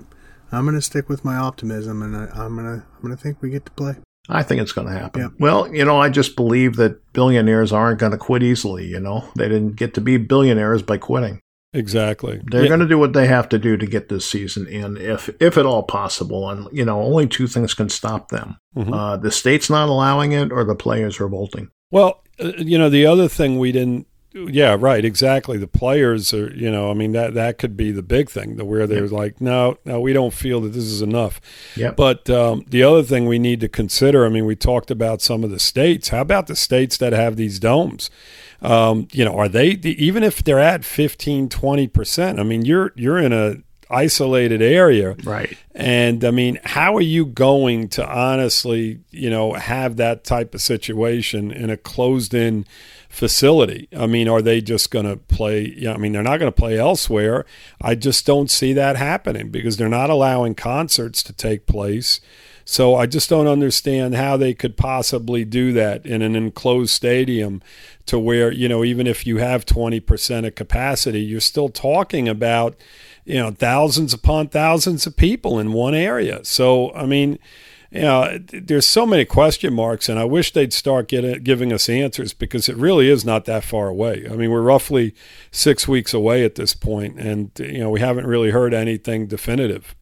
[0.52, 3.22] I'm going to stick with my optimism and I, I'm going to I'm going to
[3.22, 3.96] think we get to play.
[4.30, 5.22] I think it's going to happen.
[5.22, 5.28] Yeah.
[5.40, 8.86] Well, you know, I just believe that billionaires aren't going to quit easily.
[8.86, 11.40] You know, they didn't get to be billionaires by quitting.
[11.74, 12.40] Exactly.
[12.46, 12.68] They're Yeah.
[12.68, 15.58] going to do what they have to do to get this season in, if if
[15.58, 16.50] at all possible.
[16.50, 18.94] And you know, only two things can stop them: Mhm.
[18.94, 21.70] uh, the state's not allowing it, or the players revolting.
[21.92, 24.06] Well, uh, you know, the other thing we didn't.
[24.34, 25.06] Yeah, right.
[25.06, 25.58] Exactly.
[25.58, 28.66] The players are, you know, I mean that that could be the big thing, the
[28.66, 31.40] where they're like, no, no, we don't feel that this is enough.
[31.76, 31.96] Yep.
[31.96, 35.44] But um, the other thing we need to consider, I mean, we talked about some
[35.44, 36.10] of the states.
[36.10, 38.10] How about the states that have these domes?
[38.62, 42.40] Um, you know, are they even if they're at 15, 20 percent?
[42.40, 43.58] I mean, you're you're in a
[43.94, 45.16] isolated area.
[45.24, 45.58] Right.
[45.76, 50.62] And I mean, how are you going to honestly, you know, have that type of
[50.62, 52.66] situation in a closed in
[53.14, 53.88] facility?
[53.96, 55.74] I mean, are they just going to play?
[55.78, 57.46] Yeah, I mean, they're not going to play elsewhere.
[57.80, 62.20] I just don't see that happening because they're not allowing concerts to take place.
[62.66, 67.62] So I just don't understand how they could possibly do that in an enclosed stadium
[68.08, 72.76] to where, you know, even if you have 20% of capacity, you're still talking about,
[73.26, 76.44] you know, thousands upon thousands of people in one area.
[76.44, 77.38] So, I mean,
[77.94, 81.88] you know, there's so many question marks, and I wish they'd start getting, giving us
[81.88, 84.26] answers because it really is not that far away.
[84.30, 85.14] I mean, we're roughly
[85.52, 89.96] six weeks away at this point, and, you know, we haven't really heard anything definitive.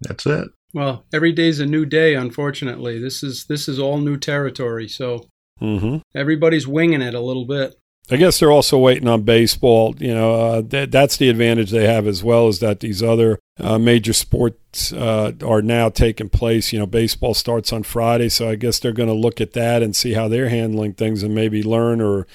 [0.00, 0.48] That's it.
[0.72, 2.14] Well, every day's a new day.
[2.14, 4.88] Unfortunately, this is this is all new territory.
[4.88, 5.28] So
[5.60, 7.76] hmm everybody's winging it a little bit.
[8.10, 9.94] I guess they're also waiting on baseball.
[9.98, 13.38] You know, uh, that, that's the advantage they have as well is that these other
[13.58, 16.70] uh, major sports uh, are now taking place.
[16.72, 19.82] You know, baseball starts on Friday, so I guess they're going to look at that
[19.82, 22.26] and see how they're handling things and maybe learn or,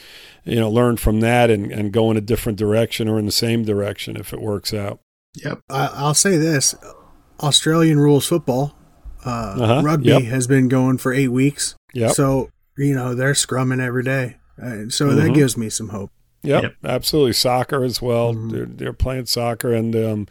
[0.43, 3.31] you know, learn from that and, and go in a different direction or in the
[3.31, 4.99] same direction if it works out.
[5.43, 5.59] Yep.
[5.69, 6.73] I, I'll say this:
[7.41, 8.75] Australian rules football,
[9.23, 10.23] uh, Uh-huh, rugby yep.
[10.23, 11.75] has been going for eight weeks.
[11.93, 12.11] Yep.
[12.13, 15.35] So you know they're scrumming every day, uh, so that Mhm.
[15.35, 16.11] gives me some hope.
[16.41, 16.75] Yep, Yep.
[16.85, 17.33] absolutely.
[17.33, 18.33] Soccer as well.
[18.33, 18.51] Mhm.
[18.51, 20.27] They're they're playing soccer, and um,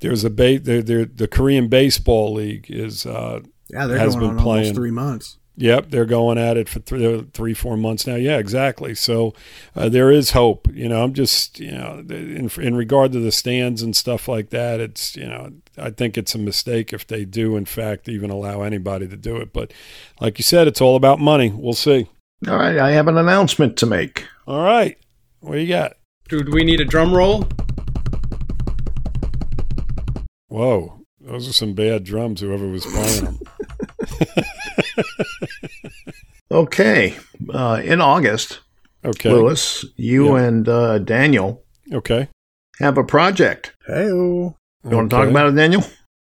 [0.00, 4.28] there's a ba- they're, they're, the Korean baseball league is uh, Yeah, they're Has going
[4.28, 4.64] been on playing.
[4.66, 5.38] almost three months.
[5.58, 8.14] Yep, they're going at it for three, three four months now.
[8.16, 8.94] Yeah, exactly.
[8.94, 9.32] So
[9.74, 10.68] uh, there is hope.
[10.74, 14.50] You know, I'm just, you know, in, in regard to the stands and stuff like
[14.50, 18.28] that, it's, you know, I think it's a mistake if they do, in fact, even
[18.30, 19.54] allow anybody to do it.
[19.54, 19.72] But
[20.20, 21.50] like you said, it's all about money.
[21.56, 22.08] We'll see.
[22.48, 22.78] All right.
[22.78, 24.24] I have an announcement to make.
[24.46, 24.96] All right.
[25.40, 25.94] What you got?
[26.28, 27.46] Dude, we need a drum roll.
[30.48, 31.00] Whoa.
[31.20, 33.38] Those are some bad drums, whoever was playing them.
[36.50, 37.16] Okay.
[37.52, 38.60] Uh, in August,
[39.04, 39.30] Okay.
[39.32, 40.44] Lewis, you Yeah.
[40.44, 42.28] and uh, Daniel Okay.
[42.78, 43.74] have a project.
[43.86, 45.82] Hey, You want to talk about it, Daniel?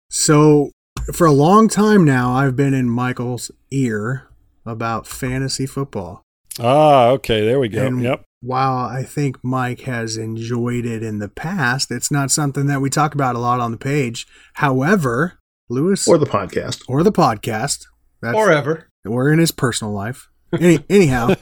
[0.10, 0.72] so
[1.14, 4.30] for a long time now, I've been in Michael's ear
[4.66, 6.22] about fantasy football.
[6.60, 7.46] Ah, okay.
[7.46, 7.86] There we go.
[7.86, 8.24] And yep.
[8.42, 12.90] While I think Mike has enjoyed it in the past, it's not something that we
[12.90, 14.28] talk about a lot on the page.
[14.56, 15.40] However,
[15.70, 16.82] Lewis Or the podcast?
[16.90, 17.86] or the podcast,
[18.22, 18.90] that's, Forever.
[19.06, 20.28] or in his personal life.
[20.60, 21.34] Any, anyhow,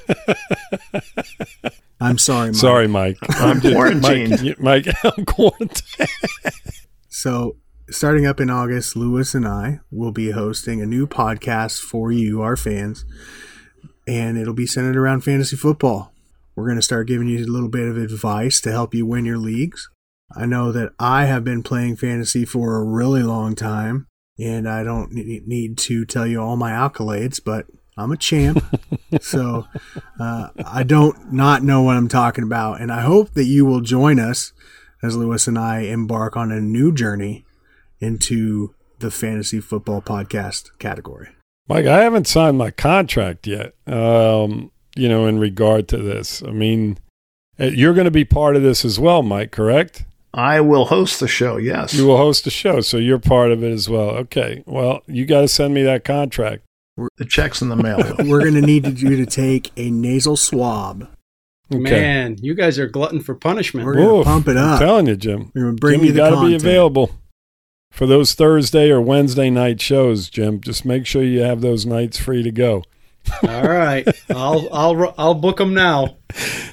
[2.00, 2.56] I'm sorry, Mike.
[2.56, 3.18] Sorry, Mike.
[3.30, 4.44] I'm just- quarantined.
[4.60, 6.10] Mike, Mike, I'm quarantined.
[7.10, 7.58] So,
[7.92, 12.42] starting up in August, Lewis and I will be hosting a new podcast for you,
[12.42, 13.04] our fans,
[14.08, 16.14] and it'll be centered around fantasy football.
[16.56, 19.26] We're going to start giving you a little bit of advice to help you win
[19.26, 19.90] your leagues.
[20.34, 24.08] I know that I have been playing fantasy for a really long time,
[24.40, 27.66] and I don't need to tell you all my accolades, but
[27.98, 28.64] I'm a champ.
[29.22, 29.68] so
[30.18, 33.82] uh, I don't not know what I'm talking about, and I hope that you will
[33.82, 34.54] join us
[35.04, 37.46] as Lewis and I embark on a new journey
[38.02, 41.30] into the fantasy football podcast category.
[41.68, 43.74] Mike, I haven't signed my contract yet.
[43.88, 46.98] Um, you know, in regard to this, I mean,
[47.60, 49.52] uh, you're going to be part of this as well, Mike.
[49.52, 50.06] Correct?
[50.34, 51.94] I will host the show, yes.
[51.94, 54.10] You will host the show, so you're part of it as well.
[54.12, 54.64] Okay.
[54.66, 56.64] Well, you got to send me that contract.
[57.18, 57.98] the check's in the mail.
[58.20, 61.10] We're going to need you to take a nasal swab.
[61.74, 61.80] Okay.
[61.80, 63.86] Man, you guys are glutton for punishment.
[63.86, 64.80] We're going to Oof, pump it I'm up.
[64.80, 65.52] telling you, Jim.
[65.56, 67.12] We're going to bring Jim, you the got to be available
[67.92, 70.62] for those Thursday or Wednesday night shows, Jim.
[70.62, 72.84] Just make sure you have those nights free to go.
[73.44, 76.18] All right, I'll I'll I'll book them now.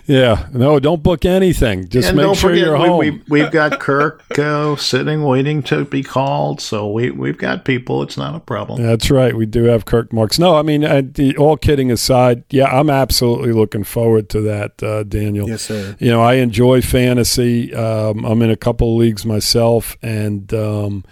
[0.07, 1.88] Yeah, no, don't book anything.
[1.88, 2.99] Just and make sure forget, you're we, home.
[2.99, 6.61] We, we've got Kirk uh, sitting, waiting to be called.
[6.61, 8.03] So we, we've got people.
[8.03, 8.82] It's not a problem.
[8.82, 9.34] That's right.
[9.34, 10.38] We do have Kirk Marks.
[10.38, 14.82] No, I mean, uh, the, all kidding aside, yeah, I'm absolutely looking forward to that,
[14.82, 15.49] uh, Daniel.
[15.49, 15.96] Yes, sir.
[15.99, 17.74] You know, I enjoy fantasy.
[17.74, 21.05] Um, I'm in a couple of leagues myself, and um,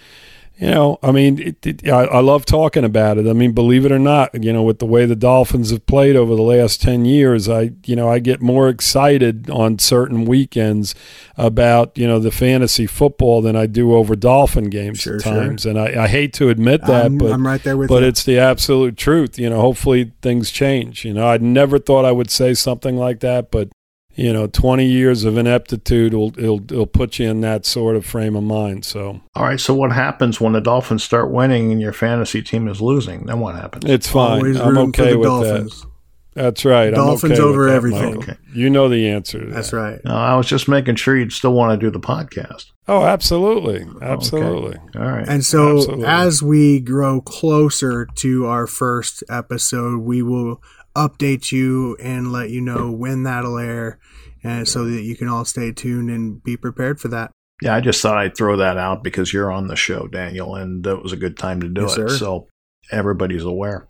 [0.59, 3.27] you know, I mean, it, it, I, I love talking about it.
[3.29, 6.17] I mean, believe it or not, you know, with the way the Dolphins have played
[6.17, 10.95] over the last ten years, I, you know, I get more excited on certain weekends
[11.37, 15.33] about you know the fantasy football than I do over Dolphin games Sure, at sure.
[15.35, 18.03] times, and I, I hate to admit that, I'm, but I'm right there with but
[18.03, 18.09] you.
[18.09, 19.39] it's the absolute truth.
[19.39, 21.05] You know, hopefully things change.
[21.05, 23.69] You know, I never thought I would say something like that, but
[24.17, 28.05] you know, 20 years of ineptitude will it'll, it'll put you in that sort of
[28.05, 28.85] frame of mind.
[28.85, 29.61] So All right.
[29.61, 33.27] So what happens when the Dolphins start winning and your fantasy team is losing?
[33.27, 33.85] Then what happens?
[33.85, 34.39] it's fine.
[34.39, 35.83] Always I'm okay the with Dolphins.
[35.83, 35.91] that.
[36.37, 36.91] That's right.
[36.91, 38.19] Dolphins I'm okay over with that, everything.
[38.19, 38.37] Okay.
[38.55, 39.41] You know the answer.
[39.41, 39.77] To That's that.
[39.77, 40.01] right.
[40.05, 42.73] No, I was just making sure you'd still want to do the podcast.
[42.89, 44.77] Oh, absolutely, absolutely.
[44.95, 45.27] All right.
[45.27, 46.05] And so, Absolutely.
[46.05, 50.63] as we grow closer to our first episode, we will
[50.97, 53.99] update you and let you know when that'll air,
[54.43, 57.31] and so that you can all stay tuned and be prepared for that.
[57.63, 60.87] Yeah, I just thought I'd throw that out because you're on the show, Daniel, and
[60.87, 61.95] it was a good time to do Yes, it.
[61.95, 62.17] sir.
[62.17, 62.49] So
[62.91, 63.89] everybody's aware.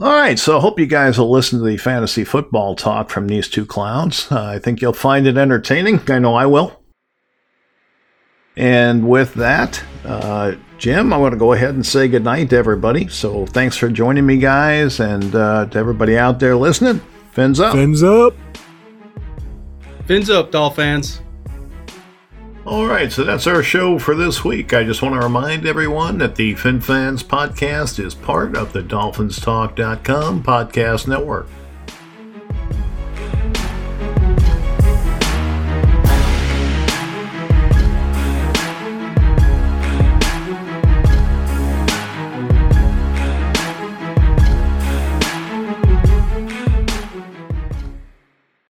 [0.00, 3.26] All right, so I hope you guys will listen to the fantasy football talk from
[3.28, 4.30] these two clowns.
[4.32, 6.00] Uh, I think you'll find it entertaining.
[6.08, 6.79] I know I will.
[8.60, 13.08] And with that, uh, Jim, I want to go ahead and say goodnight to everybody.
[13.08, 17.00] So thanks for joining me, guys, and uh, to everybody out there listening,
[17.32, 17.72] fins up.
[17.72, 18.34] Fins up.
[20.04, 21.22] Fins up, Dolphins.
[22.66, 24.74] All right, so that's our show for this week.
[24.74, 30.42] I just want to remind everyone that the FinFans podcast is part of the DolphinsTalk.com
[30.42, 31.48] podcast network.